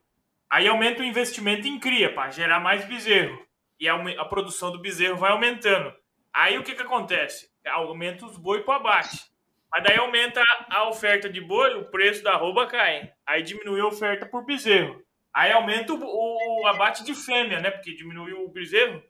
[0.50, 3.40] Aí aumenta o investimento em cria para gerar mais bezerro.
[3.80, 5.94] E a, a produção do bezerro vai aumentando.
[6.34, 7.50] Aí o que, que acontece?
[7.66, 9.32] Aumenta os boi para abate.
[9.72, 13.14] Mas daí aumenta a oferta de boi, o preço da arroba cai.
[13.26, 15.02] Aí diminui a oferta por bezerro.
[15.34, 17.72] Aí aumenta o, o abate de fêmea, né?
[17.72, 19.02] Porque diminuiu o bezerro.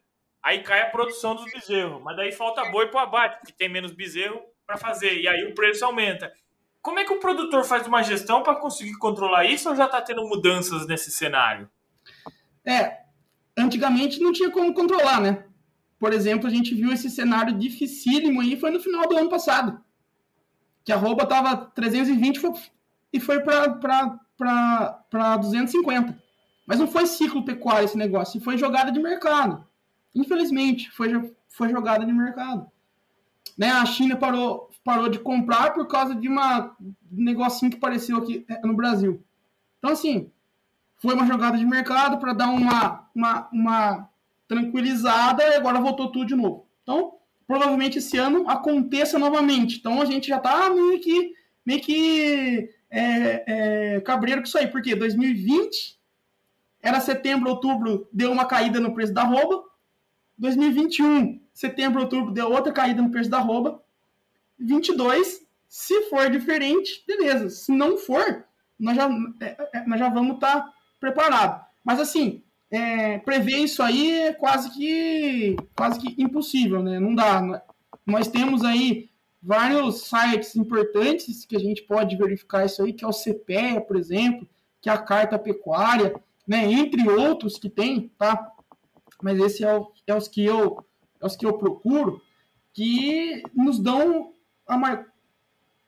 [0.44, 2.02] Aí cai a produção dos bezerros.
[2.04, 5.20] Mas daí falta boi para abate, porque tem menos bezerro para fazer.
[5.20, 6.32] E aí o preço aumenta.
[6.82, 10.02] Como é que o produtor faz uma gestão para conseguir controlar isso ou já está
[10.02, 11.70] tendo mudanças nesse cenário?
[12.66, 13.00] É,
[13.58, 15.46] antigamente não tinha como controlar, né?
[16.02, 19.80] Por exemplo, a gente viu esse cenário dificílimo aí, foi no final do ano passado.
[20.84, 22.54] Que a arroba tava 320 foi,
[23.14, 26.20] e foi para 250.
[26.66, 29.64] Mas não foi ciclo pecuário esse negócio, foi jogada de mercado.
[30.16, 32.66] Infelizmente, foi, foi jogada de mercado.
[33.56, 38.18] né, a China parou, parou de comprar por causa de uma, um negocinho que apareceu
[38.18, 39.24] aqui é, no Brasil.
[39.78, 40.32] Então, assim,
[40.98, 44.11] foi uma jogada de mercado para dar uma, uma, uma
[44.52, 46.68] tranquilizada e agora voltou tudo de novo.
[46.84, 47.14] Então,
[47.48, 49.78] provavelmente esse ano aconteça novamente.
[49.78, 51.34] Então, a gente já está meio que,
[51.66, 53.44] meio que é,
[53.96, 55.98] é, cabreiro com isso aí, porque 2020
[56.82, 59.64] era setembro, outubro, deu uma caída no preço da rouba.
[60.38, 63.82] 2021, setembro, outubro, deu outra caída no preço da rouba.
[64.60, 67.50] 22, se for diferente, beleza.
[67.50, 68.44] Se não for,
[68.78, 69.10] nós já,
[69.40, 71.66] é, é, nós já vamos estar tá preparados.
[71.86, 77.00] Mas assim, é, prever isso aí é quase que, quase que impossível, né?
[77.00, 77.62] Não dá.
[78.06, 79.10] Nós temos aí
[79.44, 83.98] vários sites importantes que a gente pode verificar isso aí, que é o CPEA, por
[83.98, 84.48] exemplo,
[84.80, 86.16] que é a Carta Pecuária,
[86.48, 86.72] né?
[86.72, 88.52] Entre outros que tem, tá?
[89.22, 90.84] Mas esse é, o, é os que eu
[91.20, 92.20] é os que eu procuro,
[92.74, 94.34] que nos dão
[94.68, 95.06] a,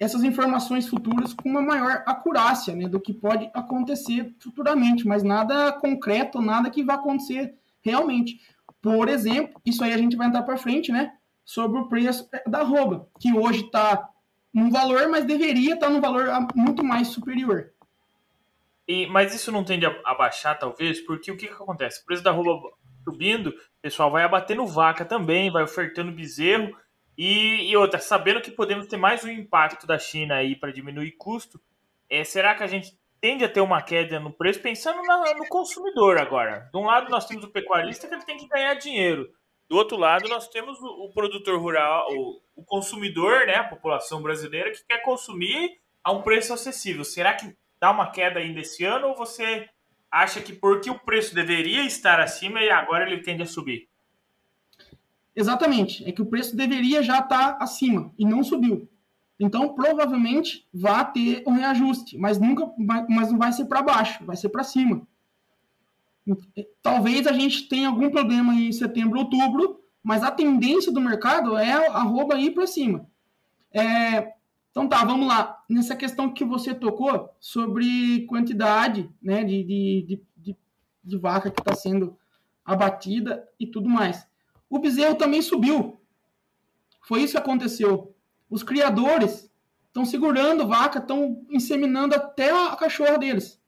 [0.03, 5.71] essas informações futuras com uma maior acurácia né, do que pode acontecer futuramente, mas nada
[5.71, 8.39] concreto, nada que vai acontecer realmente.
[8.81, 11.13] Por exemplo, isso aí a gente vai entrar para frente, né?
[11.45, 14.09] Sobre o preço da arroba, que hoje está
[14.53, 17.71] num valor, mas deveria estar tá num valor muito mais superior.
[18.87, 22.01] E, mas isso não tende a, baixar, talvez, porque o que, que acontece?
[22.01, 22.59] O preço da arroba
[23.03, 26.75] subindo, o pessoal vai abatendo vaca também, vai ofertando bezerro.
[27.17, 31.11] E, e outra, sabendo que podemos ter mais um impacto da China aí para diminuir
[31.11, 31.61] custo,
[32.09, 35.47] é, será que a gente tende a ter uma queda no preço pensando na, no
[35.47, 36.69] consumidor agora?
[36.71, 39.29] De um lado nós temos o pecuarista que ele tem que ganhar dinheiro.
[39.69, 44.21] Do outro lado, nós temos o, o produtor rural, o, o, consumidor, né, a população
[44.21, 47.03] brasileira, que quer consumir a um preço acessível.
[47.03, 49.67] Será que dá uma queda ainda esse ano ou você
[50.11, 53.89] acha que porque o preço deveria estar acima e agora ele tende a subir?
[55.35, 58.87] Exatamente, é que o preço deveria já estar acima e não subiu.
[59.39, 62.71] Então, provavelmente vai ter um reajuste, mas nunca,
[63.09, 65.07] mas não vai ser para baixo, vai ser para cima.
[66.81, 71.87] Talvez a gente tenha algum problema em setembro, outubro, mas a tendência do mercado é
[71.87, 73.09] arroba ir para cima.
[73.71, 74.33] É,
[74.69, 75.63] então tá, vamos lá.
[75.69, 80.57] Nessa questão que você tocou sobre quantidade né, de, de, de,
[81.03, 82.17] de vaca que está sendo
[82.63, 84.25] abatida e tudo mais.
[84.73, 86.01] O bezerro também subiu.
[87.03, 88.15] Foi isso que aconteceu.
[88.49, 89.47] Os criadores
[89.85, 93.61] estão segurando vaca, estão inseminando até a cachorra deles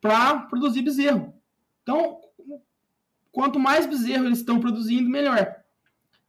[0.00, 1.34] para produzir bezerro.
[1.82, 2.20] Então,
[3.32, 5.56] quanto mais bezerro eles estão produzindo, melhor.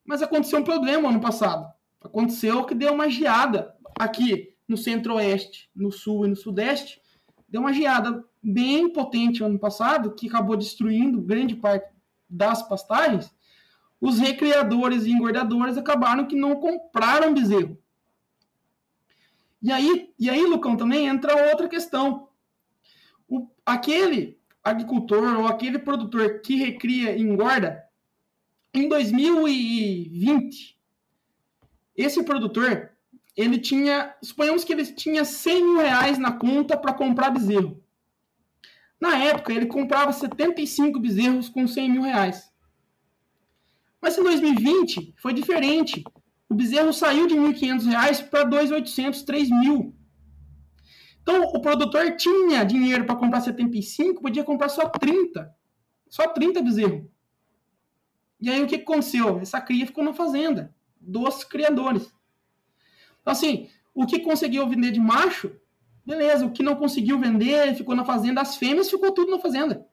[0.03, 1.71] Mas aconteceu um problema ano passado.
[2.01, 6.99] Aconteceu que deu uma geada aqui no centro-oeste, no sul e no sudeste.
[7.47, 11.93] Deu uma geada bem potente ano passado, que acabou destruindo grande parte
[12.27, 13.34] das pastagens.
[14.05, 17.75] Os recriadores e engordadores acabaram que não compraram bezerro.
[19.59, 22.29] E aí, e aí, Lucão, também entra outra questão.
[23.27, 27.83] O, aquele agricultor ou aquele produtor que recria e engorda,
[28.71, 30.79] em 2020,
[31.97, 32.91] esse produtor,
[33.35, 37.83] ele tinha, suponhamos que ele tinha 100 mil reais na conta para comprar bezerro.
[39.01, 42.53] Na época, ele comprava 75 bezerros com 100 mil reais.
[44.05, 46.03] Mas em 2020 foi diferente.
[46.47, 49.95] O bezerro saiu de 1.500 reais para 2.800, 3.000.
[51.23, 55.51] Então, o produtor tinha dinheiro para comprar 75, podia comprar só 30.
[56.07, 57.03] Só 30 bezerros.
[58.39, 59.39] E aí, o que aconteceu?
[59.39, 62.13] Essa cria ficou na fazenda dos criadores.
[63.21, 65.51] Então, assim, o que conseguiu vender de macho,
[66.05, 66.45] beleza.
[66.45, 68.39] O que não conseguiu vender, ficou na fazenda.
[68.39, 69.83] As fêmeas, ficou tudo na fazenda.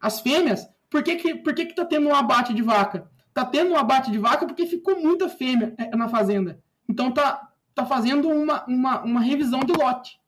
[0.00, 3.10] As fêmeas, por que que, por que que tá tendo um abate de vaca?
[3.34, 6.60] Tá tendo um abate de vaca porque ficou muita fêmea é, na fazenda.
[6.88, 10.18] Então, tá, tá fazendo uma, uma, uma revisão de lote.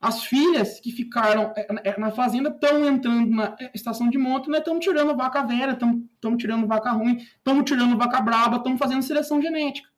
[0.00, 4.58] As filhas que ficaram é, é, na fazenda estão entrando na estação de monta, né?
[4.58, 9.42] Estão tirando vaca velha, estão tirando vaca ruim, estão tirando vaca braba, estão fazendo seleção
[9.42, 9.88] genética.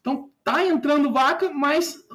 [0.00, 2.06] Então tá entrando vaca, mas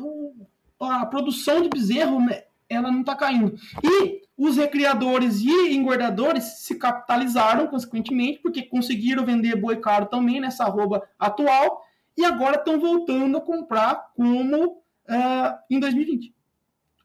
[0.80, 3.56] a produção de bezerro né, ela não está caindo.
[3.84, 10.66] E os recriadores e engordadores se capitalizaram, consequentemente, porque conseguiram vender boi caro também nessa
[10.66, 11.86] arroba atual
[12.18, 16.34] e agora estão voltando a comprar como uh, em 2020.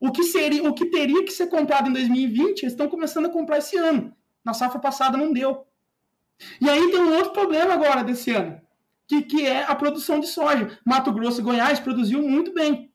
[0.01, 3.31] O que, seria, o que teria que ser comprado em 2020, eles estão começando a
[3.31, 4.12] comprar esse ano.
[4.45, 5.66] Na safra passada não deu.
[6.61, 8.61] E aí tem um outro problema agora desse ano,
[9.07, 10.79] que, que é a produção de soja.
[10.85, 12.90] Mato Grosso e Goiás produziu muito bem.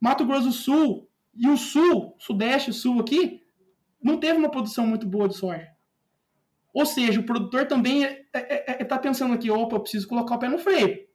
[0.00, 1.05] Mato Grosso do Sul
[1.38, 3.42] e o Sul, Sudeste e Sul aqui,
[4.02, 5.68] não teve uma produção muito boa de soja.
[6.72, 10.06] Ou seja, o produtor também está é, é, é, tá pensando aqui, opa, eu preciso
[10.06, 11.06] colocar o pé no freio.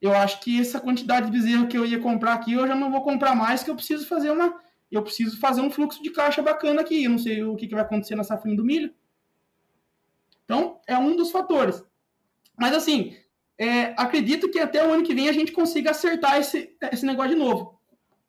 [0.00, 2.90] Eu acho que essa quantidade de bezerro que eu ia comprar aqui, eu já não
[2.90, 4.54] vou comprar mais, que eu preciso fazer uma,
[4.90, 7.04] eu preciso fazer um fluxo de caixa bacana aqui.
[7.04, 8.94] Eu não sei o que, que vai acontecer na safrinha do milho.
[10.44, 11.84] Então, é um dos fatores.
[12.56, 13.16] Mas, assim,
[13.58, 17.32] é, acredito que até o ano que vem a gente consiga acertar esse, esse negócio
[17.32, 17.77] de novo.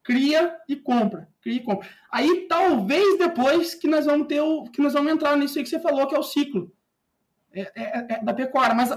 [0.04, 1.30] Cria e compra.
[1.42, 1.88] Cria e compra.
[2.12, 4.64] Aí, talvez depois que nós vamos ter o.
[4.64, 6.72] que nós vamos entrar nisso aí que você falou, que é o ciclo
[7.54, 8.76] é, é, é da pecuária.
[8.76, 8.90] Mas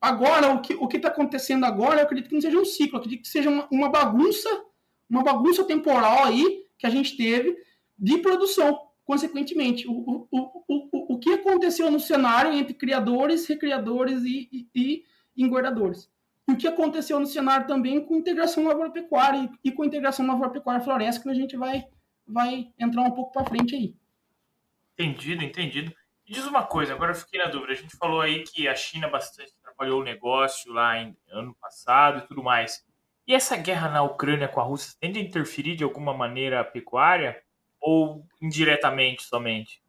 [0.00, 3.22] agora, o que o está acontecendo agora, eu acredito que não seja um ciclo, acredito
[3.22, 4.48] que seja uma, uma bagunça,
[5.08, 7.56] uma bagunça temporal aí que a gente teve
[7.98, 14.22] de produção consequentemente, o, o, o, o, o que aconteceu no cenário entre criadores, recriadores
[14.22, 15.04] e, e, e
[15.36, 16.08] engordadores.
[16.48, 21.22] E o que aconteceu no cenário também com integração lavoura-pecuária e, e com integração lavoura-pecuária-floresta,
[21.22, 21.84] que a gente vai,
[22.26, 23.94] vai entrar um pouco para frente aí.
[24.98, 25.92] Entendido, entendido.
[26.26, 27.72] E diz uma coisa, agora eu fiquei na dúvida.
[27.72, 32.18] A gente falou aí que a China bastante trabalhou o negócio lá em ano passado
[32.18, 32.84] e tudo mais.
[33.26, 36.64] E essa guerra na Ucrânia com a Rússia tende a interferir de alguma maneira a
[36.64, 37.40] pecuária?
[37.82, 39.82] ou indiretamente somente?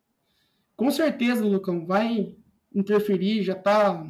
[0.75, 2.35] Com certeza, Lucão, vai
[2.73, 4.03] interferir, já está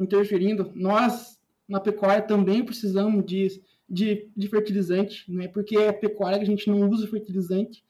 [0.00, 0.72] interferindo.
[0.74, 1.35] Nós,
[1.68, 6.48] na pecuária, também precisamos de, de, de fertilizante, não é porque é pecuária que a
[6.48, 7.84] gente não usa fertilizante.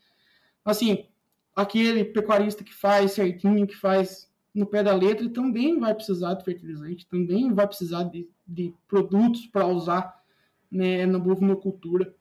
[0.65, 1.07] Assim,
[1.55, 6.45] aquele pecuarista que faz certinho, que faz no pé da letra, também vai precisar de
[6.45, 10.23] fertilizante, também vai precisar de, de produtos para usar
[10.71, 12.15] né, na bovinocultura.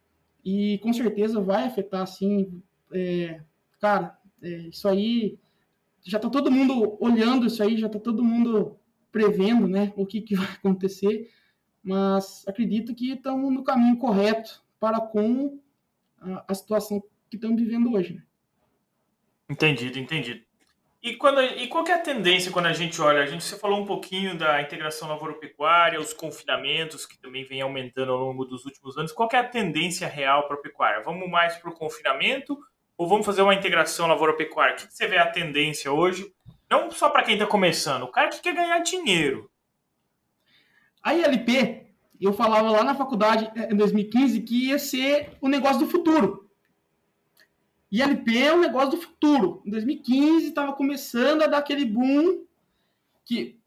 [0.44, 3.40] E com certeza vai afetar, sim, é,
[3.80, 5.40] cara, é, isso aí
[6.04, 8.78] já está todo mundo olhando isso aí, já está todo mundo
[9.12, 11.32] prevendo, né, o que, que vai acontecer,
[11.86, 15.60] mas acredito que estamos no caminho correto para com
[16.20, 18.16] a, a situação que estamos vivendo hoje.
[18.16, 18.24] Né?
[19.48, 20.44] Entendido, entendido.
[21.04, 23.22] E, quando, e qual é a tendência quando a gente olha?
[23.22, 28.12] A gente você falou um pouquinho da integração lavoura-pecuária, os confinamentos que também vem aumentando
[28.12, 29.12] ao longo dos últimos anos.
[29.12, 31.04] Qual é a tendência real para a pecuária?
[31.04, 32.58] Vamos mais para o confinamento
[32.98, 34.74] ou vamos fazer uma integração lavoura-pecuária?
[34.74, 36.34] O que você vê a tendência hoje?
[36.68, 39.48] Não só para quem está começando, o cara que quer ganhar dinheiro.
[41.06, 41.86] A ILP,
[42.20, 46.50] eu falava lá na faculdade eh, em 2015 que ia ser o negócio do futuro.
[47.92, 49.62] ILP é um negócio do futuro.
[49.64, 52.44] Em 2015 estava começando a dar aquele boom
[53.24, 53.60] que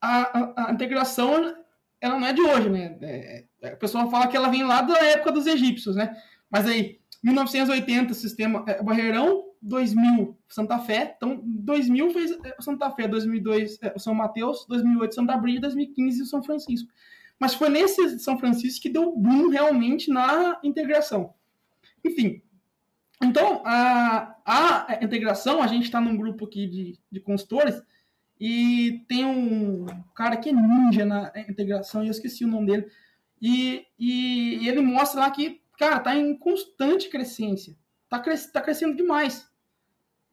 [0.00, 1.54] a, a, a, integração
[2.00, 2.96] ela não é de hoje, né?
[3.02, 6.16] É, é, a pessoa fala que ela vem lá da época dos egípcios, né?
[6.50, 11.14] Mas aí 1980, sistema é, Barreirão, 2000, Santa Fé.
[11.16, 16.42] Então, 2000 fez é, Santa Fé, 2002 é, São Mateus, 2008 Santa Brígida, 2015 São
[16.42, 16.90] Francisco.
[17.38, 21.34] Mas foi nesse São Francisco que deu boom realmente na integração.
[22.04, 22.42] Enfim,
[23.22, 27.82] então, a, a integração, a gente está num grupo aqui de, de consultores
[28.40, 32.86] e tem um cara que é ninja na integração, e eu esqueci o nome dele,
[33.40, 37.74] e, e, e ele mostra lá que cara, tá em constante crescência.
[38.06, 39.49] Tá, tá crescendo demais.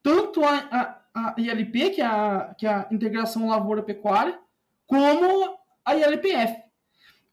[0.07, 4.39] Tanto a, a, a ILP, que é a, que é a Integração Lavoura-Pecuária,
[4.85, 6.63] como a ILPF.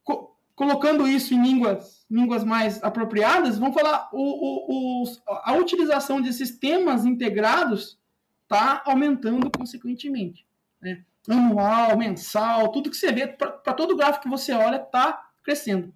[0.02, 5.04] Co colocando isso em línguas, línguas mais apropriadas, vamos falar o, o, o,
[5.44, 7.96] a utilização de sistemas integrados
[8.42, 10.44] está aumentando consequentemente.
[10.82, 11.04] Né?
[11.28, 15.94] Anual, mensal, tudo que você vê, para todo gráfico que você olha, está crescendo.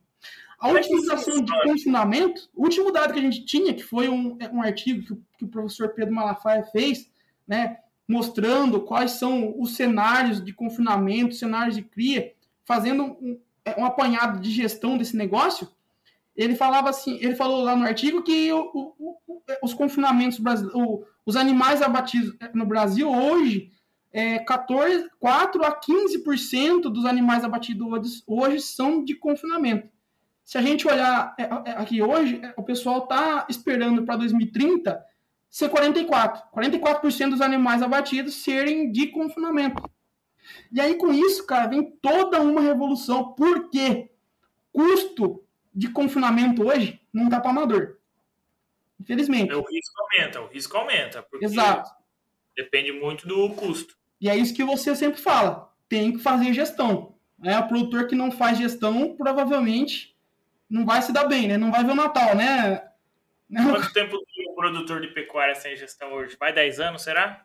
[0.58, 4.60] A utilização de confinamento, o último dado que a gente tinha, que foi um, um
[4.60, 7.10] artigo que o, que o professor Pedro Malafaia fez,
[7.46, 12.32] né, mostrando quais são os cenários de confinamento, cenários de cria,
[12.64, 15.68] fazendo um, é, um apanhado de gestão desse negócio,
[16.34, 20.40] ele falava assim, ele falou lá no artigo que o, o, o, os confinamentos,
[21.26, 23.72] os animais abatidos no Brasil hoje,
[24.12, 29.88] é 14, 4 a 15% dos animais abatidos hoje, hoje são de confinamento.
[30.48, 34.98] Se a gente olhar é, é, aqui hoje, é, o pessoal está esperando para 2030
[35.50, 36.42] ser 44.
[36.56, 39.82] 44% dos animais abatidos serem de confinamento.
[40.72, 43.34] E aí, com isso, cara, vem toda uma revolução.
[43.34, 44.10] Porque
[44.72, 45.44] custo
[45.74, 47.98] de confinamento hoje não tá para amador.
[48.98, 49.52] Infelizmente.
[49.52, 51.26] O risco aumenta, o risco aumenta.
[51.42, 51.90] Exato.
[52.56, 53.98] Depende muito do custo.
[54.18, 55.70] E é isso que você sempre fala.
[55.90, 57.16] Tem que fazer gestão.
[57.44, 60.16] É, o produtor que não faz gestão, provavelmente
[60.68, 61.56] não vai se dar bem, né?
[61.56, 62.82] Não vai ver o Natal, né?
[63.50, 66.36] Quanto tempo tem um produtor de pecuária sem gestão hoje?
[66.38, 67.44] Vai 10 anos, será?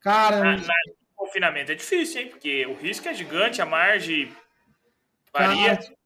[0.00, 0.44] Cara.
[0.44, 0.74] Na, na,
[1.16, 2.28] confinamento é difícil, hein?
[2.28, 4.32] Porque o risco é gigante, a margem
[5.32, 5.76] varia.
[5.76, 5.98] Cara.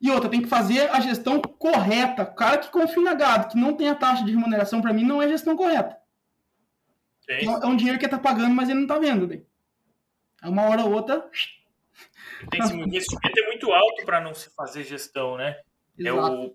[0.00, 2.22] E outra, tem que fazer a gestão correta.
[2.22, 5.20] O cara que confina gado, que não tem a taxa de remuneração, para mim, não
[5.20, 5.98] é gestão correta.
[7.28, 9.26] É, é um dinheiro que ele tá pagando, mas ele não tá vendo.
[9.26, 9.44] Daí.
[10.42, 11.28] É uma hora ou outra.
[12.52, 12.72] Esse
[13.40, 15.56] é muito alto para não se fazer gestão, né?
[15.98, 16.54] Exato.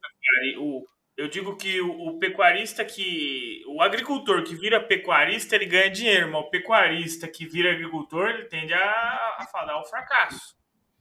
[0.54, 3.64] É o, o, eu digo que o, o, pecuarista que.
[3.68, 8.46] O agricultor que vira pecuarista, ele ganha dinheiro, mas o pecuarista que vira agricultor, ele
[8.46, 10.56] tende a, a falar o fracasso.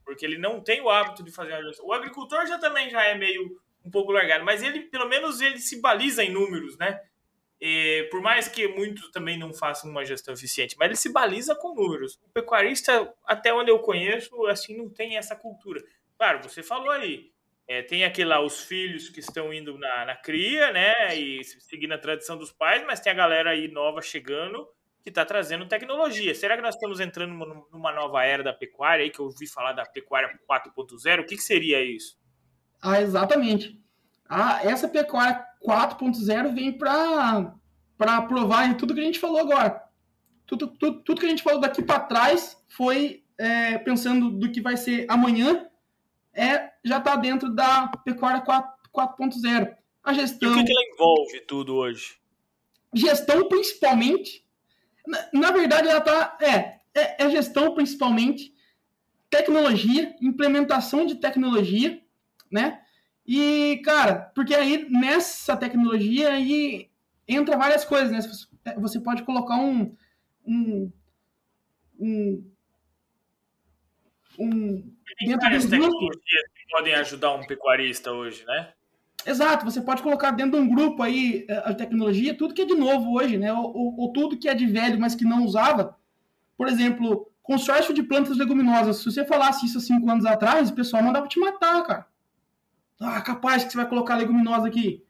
[0.05, 1.85] Porque ele não tem o hábito de fazer a gestão.
[1.85, 5.57] O agricultor já também já é meio um pouco largado, mas ele, pelo menos, ele
[5.57, 6.99] se baliza em números, né?
[7.65, 11.55] E, por mais que muitos também não façam uma gestão eficiente, mas ele se baliza
[11.55, 12.15] com números.
[12.15, 15.81] O pecuarista, até onde eu conheço, assim, não tem essa cultura.
[16.17, 17.31] Claro, você falou aí,
[17.65, 21.17] é, tem aqui lá os filhos que estão indo na, na cria, né?
[21.17, 24.67] E seguindo a tradição dos pais, mas tem a galera aí nova chegando
[25.01, 26.35] que está trazendo tecnologia.
[26.35, 29.47] Será que nós estamos entrando numa, numa nova era da pecuária aí, que eu ouvi
[29.47, 31.21] falar da pecuária 4.0?
[31.21, 32.17] O que, que seria isso?
[32.81, 33.81] Ah, exatamente.
[34.35, 39.83] Ah, essa pecuária 4.0 vem para provar tudo que a gente falou agora.
[40.47, 44.59] Tudo, tudo, tudo que a gente falou daqui para trás foi é, pensando do que
[44.59, 45.67] vai ser amanhã,
[46.33, 49.75] é, já está dentro da pecuária 4.0.
[50.03, 50.49] A gestão.
[50.49, 52.17] E o que, que ela envolve tudo hoje?
[52.91, 54.43] Gestão, principalmente.
[55.07, 56.37] Na, na verdade, ela está.
[56.41, 58.51] É, é, é gestão, principalmente.
[59.29, 62.01] Tecnologia, implementação de tecnologia,
[62.51, 62.82] né?
[63.25, 66.89] E, cara, porque aí nessa tecnologia aí
[67.27, 68.73] entra várias coisas, né?
[68.77, 69.95] Você pode colocar um,
[70.45, 70.91] um,
[71.99, 72.51] um,
[74.37, 78.73] um dentro várias tecnologias que podem ajudar um pecuarista hoje, né?
[79.25, 82.65] Exato, você pode colocar dentro de um grupo aí eh, a tecnologia, tudo que é
[82.65, 83.53] de novo hoje, né?
[83.53, 85.97] Ou, ou, ou tudo que é de velho, mas que não usava.
[86.57, 88.97] Por exemplo, consórcio de plantas leguminosas.
[88.97, 92.12] Se você falasse isso há cinco anos atrás, o pessoal mandava te matar, cara.
[93.03, 95.03] Ah, capaz que você vai colocar leguminosa aqui.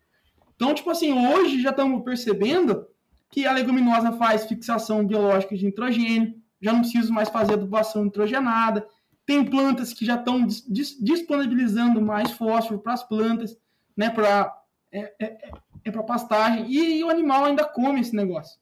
[0.55, 2.87] Então, tipo assim, hoje já estamos percebendo
[3.29, 8.87] que a leguminosa faz fixação biológica de nitrogênio, já não preciso mais fazer adubação nitrogenada.
[9.25, 13.57] Tem plantas que já estão dis disponibilizando mais fósforo para as plantas,
[13.95, 14.53] né, para
[14.91, 15.51] é, é, é,
[15.85, 18.59] é para pastagem e, e, o animal ainda come esse negócio.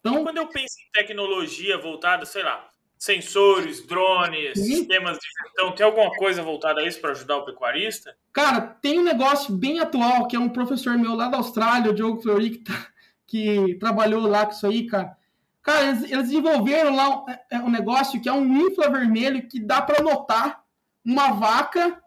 [0.00, 2.68] Então, quando eu penso em tecnologia voltada, sei lá,
[3.02, 4.76] sensores, drones, Sim.
[4.76, 8.16] sistemas de gestão, tem alguma coisa voltada a isso para ajudar o pecuarista?
[8.32, 11.94] Cara, tem um negócio bem atual, que é um professor meu lá da Austrália, o
[11.94, 12.86] Diogo Fleury, que, tá,
[13.26, 15.16] que trabalhou lá com isso aí, cara.
[15.64, 19.58] Cara, eles, eles desenvolveram lá um, é, é um, negócio que é um infravermelho que
[19.58, 20.62] dá para notar
[21.04, 22.00] uma vaca,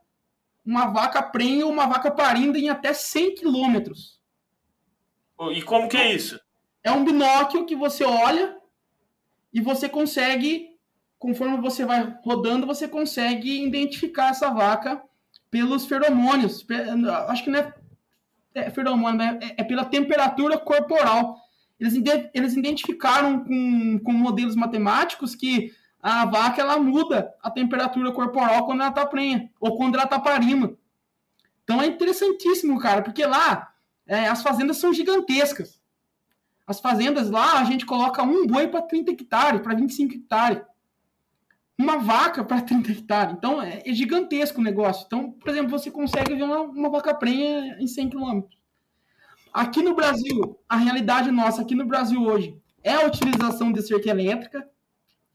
[0.65, 4.17] uma vaca prenha ou uma vaca parindo em até 100 quilômetros.
[5.51, 6.39] E como que é isso?
[6.81, 8.57] É um binóculo que você olha
[9.51, 10.73] e você consegue
[11.19, 15.01] conforme você vai rodando, você consegue identificar essa vaca
[15.49, 16.65] pelos feromônios.
[17.27, 17.73] Acho que não é,
[18.53, 19.39] é feromônio, né?
[19.41, 21.37] é, é pela temperatura corporal.
[21.79, 21.95] Eles,
[22.33, 28.81] eles identificaram com, com modelos matemáticos que a vaca ela muda a temperatura corporal quando
[28.81, 30.77] ela está prenha ou quando ela está parindo.
[31.63, 33.73] Então é interessantíssimo, cara, porque lá
[34.05, 35.81] é, as fazendas são gigantescas.
[36.67, 40.61] As fazendas lá, a gente coloca um boi para 30 hectares, para 25 hectares
[41.77, 43.35] uma vaca para 30 hectares.
[43.37, 45.03] Então é, é, gigantesco o negócio.
[45.05, 48.41] Então, por exemplo, você consegue ver uma, uma vaca prenha em 100 km.
[49.53, 54.09] Aqui no Brasil, a realidade nossa aqui no Brasil hoje é a utilização de cerca
[54.09, 54.67] elétrica,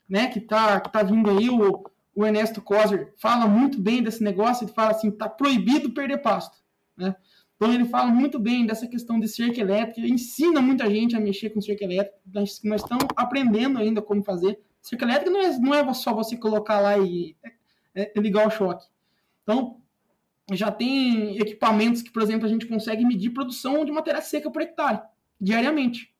[0.09, 0.28] né?
[0.28, 1.84] Que tá, que tá vindo aí o,
[2.14, 6.59] o Ernesto Coser fala muito bem desse negócio, ele fala assim, tá proibido perder pasto,
[6.97, 7.14] né?
[7.57, 11.51] Então ele fala muito bem dessa questão de cerca elétrica, ensina muita gente a mexer
[11.51, 15.74] com cerca elétrica, nós, nós estamos aprendendo ainda como fazer, Cerca elétrica não é, não
[15.74, 17.37] é só você colocar lá e
[17.95, 18.87] é, é ligar o choque.
[19.43, 19.81] Então,
[20.53, 24.62] já tem equipamentos que, por exemplo, a gente consegue medir produção de matéria seca por
[24.62, 25.03] hectare,
[25.41, 26.14] diariamente.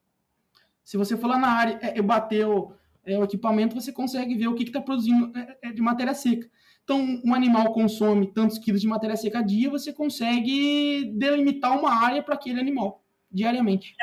[0.85, 2.73] Se você for lá na área e é, bater o,
[3.05, 6.51] é, o, equipamento, você consegue ver o que está produzindo é, é, de matéria seca.
[6.85, 11.93] Então, um animal consome tantos quilos de matéria seca a dia, você consegue delimitar uma
[11.93, 13.95] área para aquele animal, diariamente.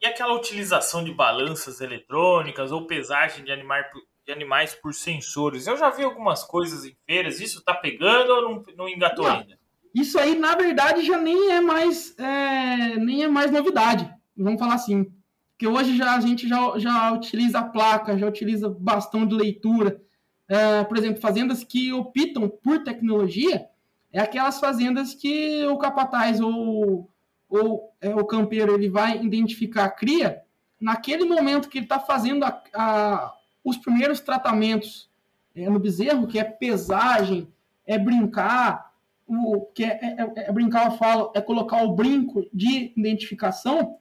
[0.00, 3.90] E aquela utilização de balanças eletrônicas ou pesagem de, animar,
[4.24, 5.66] de animais por sensores?
[5.66, 9.38] Eu já vi algumas coisas em feiras, isso está pegando ou não, não engatou não,
[9.38, 9.58] ainda?
[9.94, 14.10] Isso aí, na verdade, já nem é mais é, nem é mais novidade.
[14.36, 15.12] Vamos falar assim.
[15.50, 20.00] Porque hoje já, a gente já, já utiliza placa, já utiliza bastão de leitura.
[20.48, 23.66] É, por exemplo, fazendas que optam por tecnologia
[24.12, 27.10] é aquelas fazendas que o capataz ou
[27.50, 30.42] ou é, o campeiro ele vai identificar a cria,
[30.80, 35.10] naquele momento que ele está fazendo a, a, os primeiros tratamentos
[35.54, 37.52] é, no bezerro, que é pesagem,
[37.86, 38.90] é brincar,
[39.26, 43.98] o que é, é, é, é brincar, eu falo, é colocar o brinco de identificação,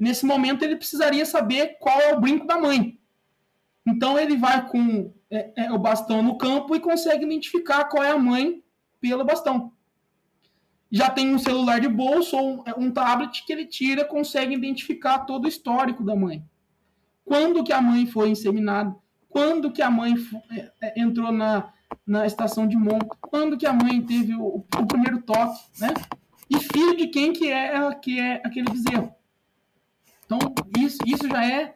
[0.00, 2.98] Nesse momento, ele precisaria saber qual é o brinco da mãe.
[3.86, 8.18] Então, ele vai com é, o bastão no campo e consegue identificar qual é a
[8.18, 8.64] mãe
[8.98, 9.74] pelo bastão.
[10.90, 15.44] Já tem um celular de bolso ou um, tablet que ele tira, consegue identificar todo
[15.44, 16.44] o histórico da mãe.
[17.24, 18.94] Quando que a mãe foi inseminada,
[19.28, 20.14] quando que a mãe
[20.50, 21.72] é, é, entrou na,
[22.04, 25.94] na estação de monta, quando que a mãe teve o, o, primeiro toque, né?
[26.50, 29.14] E filho de quem que é, que é aquele bezerro.
[30.24, 30.38] Então,
[30.76, 31.74] isso, isso já é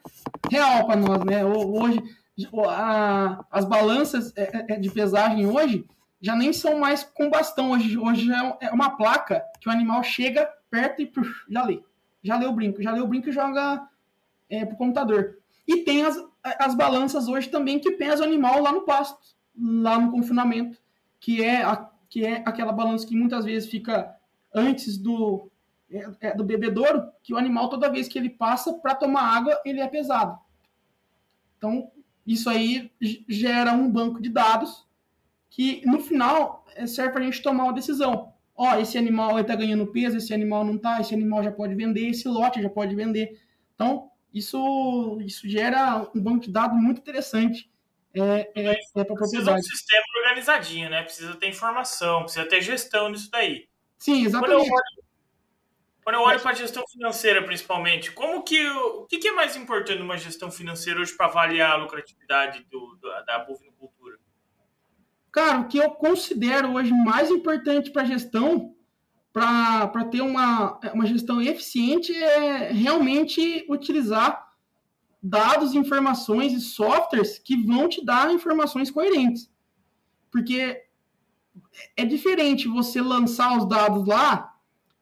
[0.50, 1.44] real para nós, né?
[1.44, 2.02] Hoje,
[2.68, 5.84] a, as balanças é, de pesagem hoje
[6.24, 7.72] já nem são mais com bastão.
[7.72, 8.30] Hoje, hoje
[8.62, 11.82] é uma placa que o animal chega perto e puf, já lê.
[12.22, 12.82] Já lê o brinco.
[12.82, 13.86] Já lê o brinco e joga
[14.48, 15.36] é, pro computador.
[15.68, 19.18] E tem as, as balanças hoje também que pesa o animal lá no pasto,
[19.54, 20.78] lá no confinamento,
[21.20, 24.16] que é, a, que é aquela balança que muitas vezes fica
[24.54, 25.50] antes do,
[25.90, 29.60] é, é, do bebedouro, que o animal, toda vez que ele passa para tomar água,
[29.62, 30.38] ele é pesado.
[31.58, 31.90] Então,
[32.26, 32.90] isso aí
[33.28, 34.86] gera um banco de dados
[35.54, 38.32] que, no final, é, serve para a gente tomar uma decisão.
[38.56, 42.08] Ó, esse animal está ganhando peso, esse animal não está, esse animal já pode vender,
[42.08, 43.40] esse lote já pode vender.
[43.74, 47.70] Então, isso, isso gera um banco de dados muito interessante
[48.12, 49.30] é, é, é para a propriedade.
[49.30, 51.02] Precisa um sistema organizadinho, né?
[51.02, 53.68] Precisa ter informação, precisa ter gestão nisso daí.
[53.96, 54.68] Sim, exatamente.
[56.02, 59.32] Quando eu olho, olho para a gestão financeira, principalmente, como que o que, que, é
[59.32, 63.93] mais importante numa gestão financeira hoje para avaliar a lucratividade do, do, da bovinocultura?
[65.34, 68.72] Cara, o que eu considero hoje mais importante para a gestão
[69.32, 74.48] para ter uma, uma gestão eficiente é realmente utilizar
[75.20, 79.50] dados, informações e softwares que vão te dar informações coerentes.
[80.30, 80.84] Porque
[81.96, 84.54] é diferente você lançar os dados lá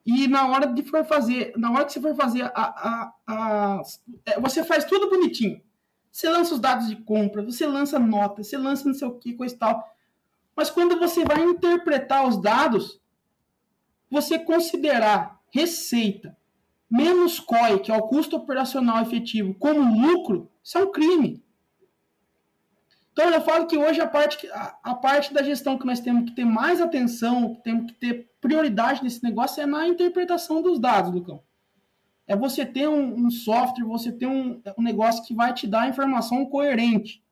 [0.07, 3.83] e na hora de for fazer, na hora que você for fazer a, a, a,
[4.24, 5.61] é, você faz tudo bonitinho.
[6.11, 9.35] Você lança os dados de compra, você lança nota, você lança não sei o que,
[9.35, 9.93] coisa e tal.
[10.57, 13.00] Mas quando você vai interpretar os dados,
[14.11, 16.36] você considerar receita
[16.90, 21.42] menos COI, que é o custo operacional efetivo, como lucro, isso é um crime.
[23.12, 24.48] Então eu falo que hoje a parte,
[24.82, 29.03] a, parte da gestão que nós temos que ter mais atenção, temos que ter prioridade
[29.03, 31.42] nesse negócio é na interpretação dos dados, Lucão.
[32.26, 35.88] É você ter um, um software, você ter um, um, negócio que vai te dar
[35.88, 37.22] informação coerente.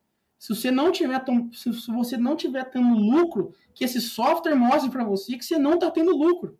[0.40, 1.22] Se você não tiver
[1.52, 5.74] se você não tiver tendo lucro, que esse software mostre para você que você não
[5.74, 6.58] está tendo lucro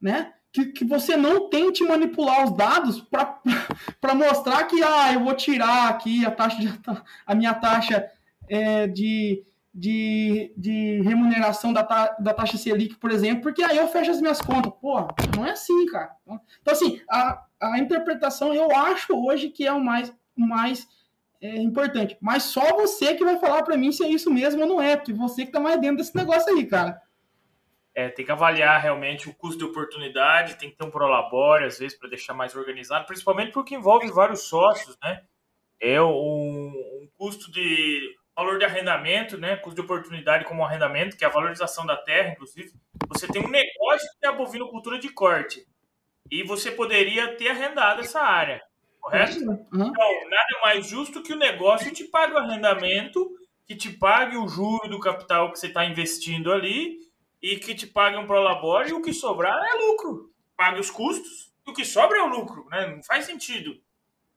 [0.00, 0.32] né?
[0.52, 5.88] Que, que você não tente manipular os dados para mostrar que ah, eu vou tirar
[5.88, 6.68] aqui a taxa de,
[7.26, 8.08] a minha taxa
[8.48, 13.88] é, de, de, de remuneração da, ta, da taxa Selic, por exemplo, porque aí eu
[13.88, 14.72] fecho as minhas contas.
[14.80, 16.12] Porra, não é assim, cara.
[16.62, 20.88] Então, assim, a, a interpretação eu acho hoje que é o mais, mais
[21.40, 22.16] é, importante.
[22.20, 24.96] Mas só você que vai falar para mim se é isso mesmo ou não é,
[24.96, 27.00] porque você que tá mais dentro desse negócio aí, cara.
[27.94, 31.78] É, tem que avaliar realmente o custo de oportunidade, tem que ter um prolabore, às
[31.78, 35.22] vezes, para deixar mais organizado, principalmente porque envolve vários sócios, né?
[35.80, 39.56] É um, um, custo de valor de arrendamento, né?
[39.56, 42.70] Custo de oportunidade como arrendamento, que é a valorização da terra, inclusive.
[43.08, 45.66] Você tem um negócio que é a bovinocultura de corte.
[46.30, 48.60] E você poderia ter arrendado essa área,
[49.06, 49.38] correto?
[49.38, 49.58] Uhum.
[49.72, 53.30] Então, nada mais justo que o negócio te pague o arrendamento,
[53.64, 56.98] que te pague o juro do capital que você está investindo ali
[57.40, 60.32] e que te paguem um prolabore e o que sobrar é lucro.
[60.56, 62.86] Pague os custos e o que sobra é o lucro, né?
[62.86, 63.80] Não faz sentido.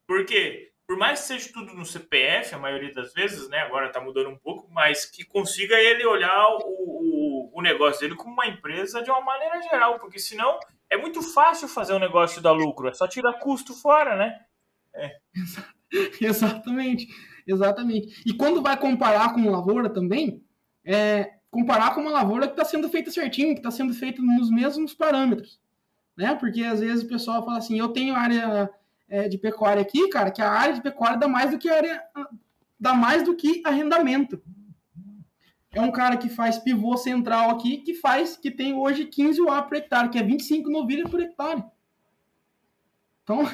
[0.06, 0.72] Por quê?
[0.86, 3.60] Por mais que seja tudo no CPF, a maioria das vezes, né?
[3.60, 8.16] Agora está mudando um pouco, mas que consiga ele olhar o, o, o negócio dele
[8.16, 10.60] como uma empresa de uma maneira geral, porque senão
[10.90, 14.40] é muito fácil fazer um negócio dar lucro, é só tirar custo fora, né?
[16.22, 17.08] Exatamente,
[17.48, 18.22] exatamente.
[18.26, 20.44] E quando vai comparar com lavoura também,
[20.86, 24.52] é, comparar com uma lavoura que está sendo feita certinho, que está sendo feita nos
[24.52, 25.60] mesmos parâmetros.
[26.16, 26.36] Né?
[26.36, 28.70] Porque às vezes o pessoal fala assim, eu tenho área
[29.08, 32.02] é, de pecuária aqui, cara, que a área de pecuária dá mais do que área,
[32.80, 34.42] dá mais do que arrendamento.
[35.72, 39.64] É um cara que faz pivô central aqui, que faz, que tem hoje 15 UA
[39.64, 41.64] por hectare, que é 25 novilhas por hectare.
[43.24, 43.48] Então,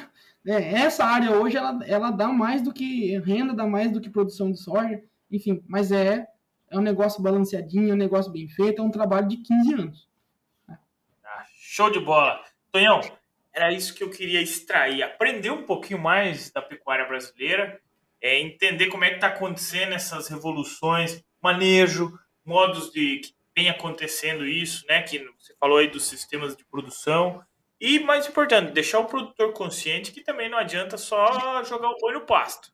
[0.47, 4.09] é, essa área hoje, ela, ela dá mais do que renda, dá mais do que
[4.09, 6.27] produção de soja, enfim, mas é
[6.69, 10.09] é um negócio balanceadinho, é um negócio bem feito, é um trabalho de 15 anos.
[10.67, 12.43] Ah, show de bola.
[12.71, 13.01] Tonhão,
[13.53, 17.79] era isso que eu queria extrair, aprender um pouquinho mais da pecuária brasileira,
[18.21, 24.45] é, entender como é que está acontecendo essas revoluções, manejo, modos de que vem acontecendo
[24.45, 25.01] isso, né?
[25.03, 27.41] Que você falou aí dos sistemas de produção
[27.79, 32.13] E mais importante, deixar o produtor consciente que também não adianta só jogar o boi
[32.13, 32.73] no pasto.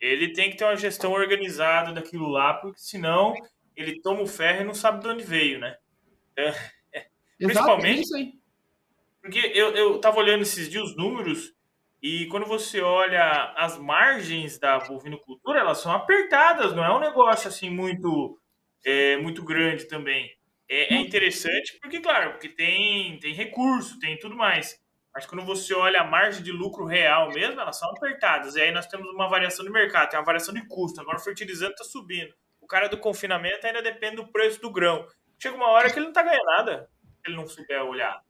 [0.00, 3.34] Ele tem que ter uma gestão organizada daquilo lá, porque senão
[3.76, 5.76] ele toma o ferro e não sabe de onde veio, né?
[6.36, 6.54] É,
[6.92, 7.06] é,
[7.38, 8.00] principalmente.
[8.00, 8.38] Exato, é
[9.20, 11.52] porque eu, eu tava olhando esses dias os números
[12.02, 17.48] e quando você olha as margens da bovinocultura, elas são apertadas, não é um negócio
[17.48, 18.38] assim muito,
[18.84, 20.30] é, muito grande também.
[20.68, 24.78] É, é, interessante porque, claro, porque tem, tem recurso, tem tudo mais.
[25.14, 28.54] Mas quando você olha a margem de lucro real mesmo, elas são apertadas.
[28.54, 31.00] E aí nós temos uma variação de mercado, tem uma variação de custo.
[31.00, 32.34] Agora o fertilizante está subindo.
[32.60, 35.06] O cara do confinamento ainda depende do preço do grão.
[35.38, 38.22] Chega uma hora que ele não está ganhando nada, se ele não souber olhar.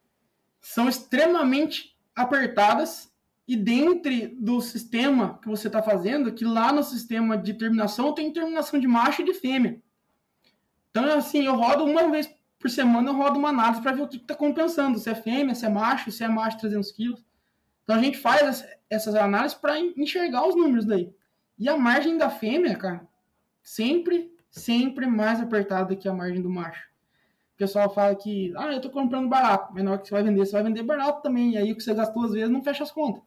[0.60, 3.12] São extremamente apertadas
[3.46, 8.32] e dentro do sistema que você está fazendo, que lá no sistema de terminação tem
[8.32, 9.80] terminação de macho e de fêmea.
[10.98, 12.28] Então, assim, eu rodo uma vez
[12.58, 15.54] por semana, eu rodo uma análise para ver o que está compensando, se é fêmea,
[15.54, 17.24] se é macho, se é macho 300 quilos.
[17.84, 21.12] Então, a gente faz essas análises para enxergar os números daí.
[21.58, 23.06] E a margem da fêmea, cara,
[23.62, 26.88] sempre, sempre mais apertada que a margem do macho.
[27.54, 30.22] O pessoal fala que, ah, eu tô comprando barato, mas na hora que você vai
[30.22, 31.52] vender, você vai vender barato também.
[31.52, 33.22] E aí o que você gastou às vezes não fecha as contas.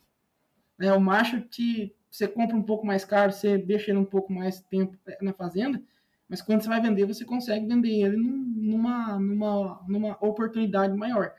[0.80, 4.32] É, o macho te, você compra um pouco mais caro, você deixa ele um pouco
[4.32, 5.82] mais tempo na fazenda,
[6.32, 11.34] mas quando você vai vender, você consegue vender ele numa, numa, numa oportunidade maior.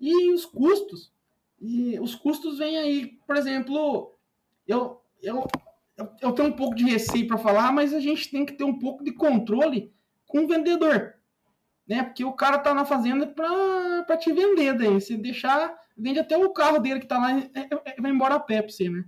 [0.00, 1.12] E os custos,
[1.60, 4.16] e os custos vêm aí, por exemplo,
[4.66, 5.46] eu, eu,
[6.22, 8.78] eu tenho um pouco de receio para falar, mas a gente tem que ter um
[8.78, 9.92] pouco de controle
[10.26, 11.14] com o vendedor.
[11.86, 12.02] Né?
[12.02, 14.98] Porque o cara tá na fazenda para te vender daí.
[15.02, 18.88] Se deixar, vende até o carro dele que tá lá e vai embora a você,
[18.88, 19.04] né?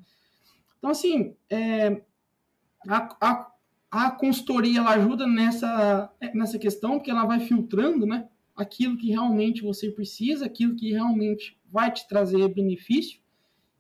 [0.77, 2.03] Então, assim, é,
[2.87, 3.51] a, a,
[3.91, 9.63] a consultoria ela ajuda nessa, nessa questão, porque ela vai filtrando né, aquilo que realmente
[9.63, 13.21] você precisa, aquilo que realmente vai te trazer benefício,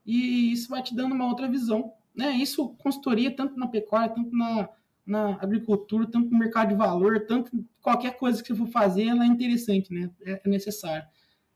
[0.04, 1.92] e isso vai te dando uma outra visão.
[2.14, 2.32] Né?
[2.32, 4.68] Isso, consultoria, tanto na pecuária, tanto na,
[5.06, 9.24] na agricultura, tanto no mercado de valor, tanto qualquer coisa que você for fazer, ela
[9.24, 10.10] é interessante, né?
[10.22, 11.06] é, é necessário.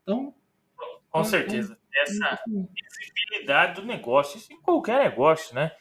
[0.01, 0.33] Então.
[1.09, 1.77] Com certeza.
[1.93, 5.71] Essa visibilidade do negócio, isso em qualquer negócio, né?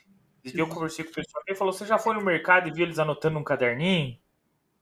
[0.53, 2.99] Eu conversei com o pessoal e falou: você já foi no mercado e viu eles
[2.99, 4.19] anotando um caderninho?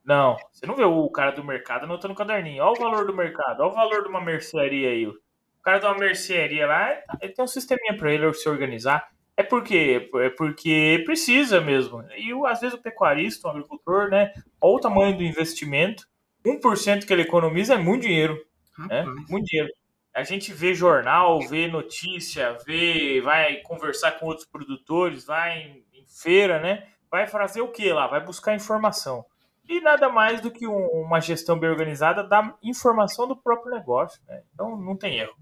[0.03, 2.61] Não, você não vê o cara do mercado anotando um caderninho.
[2.61, 5.07] Olha o valor do mercado, olha o valor de uma mercearia aí.
[5.07, 5.15] O
[5.63, 6.91] cara de uma mercearia lá,
[7.21, 9.09] ele tem um sisteminha para ele se organizar.
[9.37, 12.03] É porque é porque precisa mesmo.
[12.17, 14.33] E às vezes o pecuarista, o agricultor, né?
[14.59, 16.05] Olha o tamanho do investimento.
[16.45, 18.37] 1% que ele economiza é muito dinheiro.
[18.77, 19.05] Né?
[19.29, 19.71] Muito dinheiro
[20.13, 26.05] a gente vê jornal, vê notícia, vê, vai conversar com outros produtores, vai em, em
[26.07, 26.87] feira, né?
[27.09, 28.07] Vai fazer o que lá?
[28.07, 29.25] Vai buscar informação.
[29.67, 34.21] E nada mais do que um, uma gestão bem organizada da informação do próprio negócio,
[34.27, 34.43] né?
[34.53, 35.35] Então não tem erro.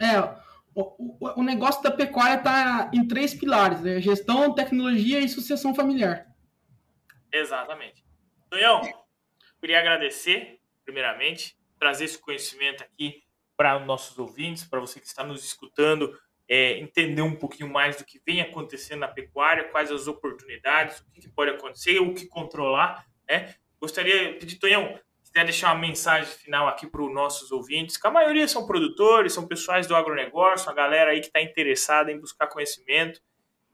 [0.00, 0.18] É,
[0.74, 4.00] o, o, o negócio da pecuária está em três pilares, né?
[4.00, 6.26] Gestão, tecnologia e sucessão familiar.
[7.32, 8.04] Exatamente.
[8.50, 8.80] Tonhão,
[9.60, 13.22] queria agradecer, primeiramente, trazer esse conhecimento aqui
[13.58, 16.16] para nossos ouvintes, para você que está nos escutando,
[16.48, 21.10] é, entender um pouquinho mais do que vem acontecendo na pecuária, quais as oportunidades, o
[21.10, 23.04] que, pode acontecer, o que controlar.
[23.28, 23.52] Né?
[23.80, 27.96] Gostaria de pedir, Tonhão, se quiser deixar uma mensagem final aqui para os nossos ouvintes,
[27.96, 32.12] que a maioria são produtores, são pessoais do agronegócio, a galera aí que está interessada
[32.12, 33.20] em buscar conhecimento.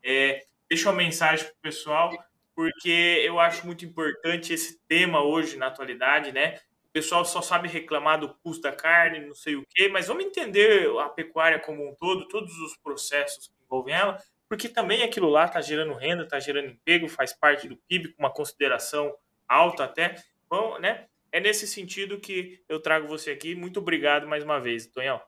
[0.02, 2.10] É, deixa uma mensagem para o pessoal,
[2.56, 6.58] porque eu acho muito importante esse tema hoje na atualidade, né?
[6.94, 10.88] Pessoal só sabe reclamar do custo da carne, não sei o quê, mas vamos entender
[11.00, 14.16] a pecuária como um todo, todos os processos que envolvem ela,
[14.48, 18.22] porque também aquilo lá está gerando renda, está gerando emprego, faz parte do PIB, com
[18.22, 19.12] uma consideração
[19.48, 20.14] alta até.
[20.48, 21.06] Bom, né?
[21.32, 23.56] É nesse sentido que eu trago você aqui.
[23.56, 25.20] Muito obrigado mais uma vez, Tonhão.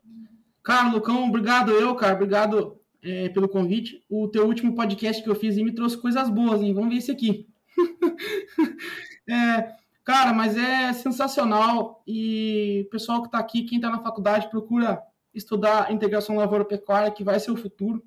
[0.62, 2.14] Cara, Lucão, obrigado eu, cara.
[2.14, 4.04] Obrigado é, pelo convite.
[4.08, 6.72] O teu último podcast que eu fiz me trouxe coisas boas, hein?
[6.72, 7.48] Vamos ver esse aqui.
[9.28, 9.74] é,
[10.06, 15.02] Cara, mas é sensacional e o pessoal que está aqui, quem está na faculdade, procura
[15.34, 18.00] estudar integração lavoura-pecuária, que vai ser o futuro.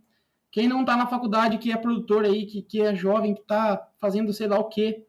[0.49, 3.85] Quem não está na faculdade, que é produtor aí, que, que é jovem, que está
[3.99, 5.05] fazendo sei lá o quê,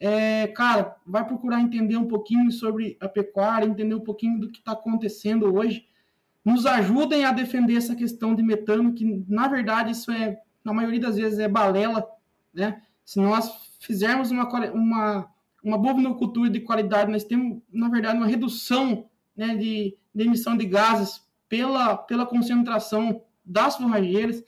[0.00, 4.58] é, cara, vai procurar entender um pouquinho sobre a pecuária, entender um pouquinho do que
[4.58, 5.86] está acontecendo hoje.
[6.42, 10.98] Nos ajudem a defender essa questão de metano, que na verdade isso é, na maioria
[10.98, 12.08] das vezes, é balela,
[12.54, 12.80] né?
[13.04, 19.06] Se nós fizermos uma, uma uma bovinocultura de qualidade, nós temos, na verdade, uma redução
[19.36, 24.42] né, de, de emissão de gases pela, pela concentração das forrageiras.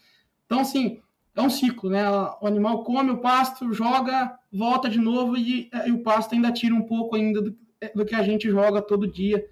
[0.47, 1.01] Então, assim,
[1.35, 2.09] é um ciclo, né?
[2.41, 6.75] O animal come o pasto, joga, volta de novo e, e o pasto ainda tira
[6.75, 7.57] um pouco ainda do,
[7.95, 9.45] do, que a gente joga todo dia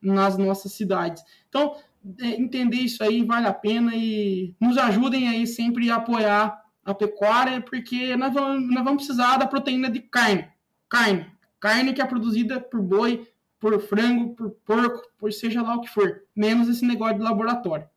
[0.00, 1.22] nas nossas cidades.
[1.48, 1.74] Então,
[2.20, 6.94] é, entender isso aí vale a pena e nos ajudem aí sempre a apoiar a
[6.94, 10.46] pecuária, porque nós vamos, nós vamos precisar da proteína de carne.
[10.90, 11.32] Carne.
[11.60, 13.26] Carne que é produzida por boi,
[13.60, 16.24] por frango, por porco, por seja lá o que for.
[16.34, 17.88] Menos esse negócio de laboratório.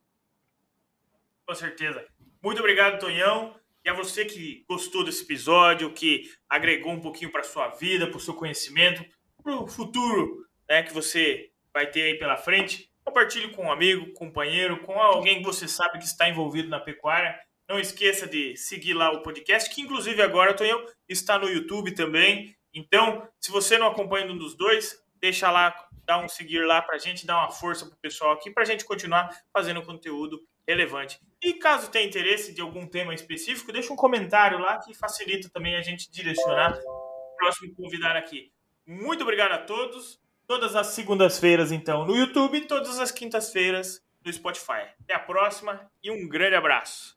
[1.44, 2.06] Com certeza.
[2.40, 3.56] Muito obrigado, Tonhão.
[3.84, 8.16] E a você que gostou desse episódio, que agregou um pouquinho para sua vida, para
[8.16, 9.04] o seu conhecimento,
[9.42, 12.90] para o futuro né, que você vai ter aí pela frente.
[13.04, 17.38] Compartilhe com um amigo, companheiro, com alguém que você sabe que está envolvido na pecuária.
[17.68, 22.56] Não esqueça de seguir lá o podcast, que inclusive agora, Tonhão, está no YouTube também.
[22.74, 26.96] Então, se você não acompanha um dos dois, deixa lá, dá um seguir lá para
[26.96, 30.42] a gente, dá uma força para o pessoal aqui, para a gente continuar fazendo conteúdo
[30.66, 31.20] relevante.
[31.42, 35.76] E caso tenha interesse de algum tema específico, deixa um comentário lá que facilita também
[35.76, 38.50] a gente direcionar o próximo convidado aqui.
[38.86, 40.22] Muito obrigado a todos.
[40.46, 44.92] Todas as segundas-feiras, então, no YouTube, todas as quintas-feiras no Spotify.
[45.02, 47.16] Até a próxima e um grande abraço.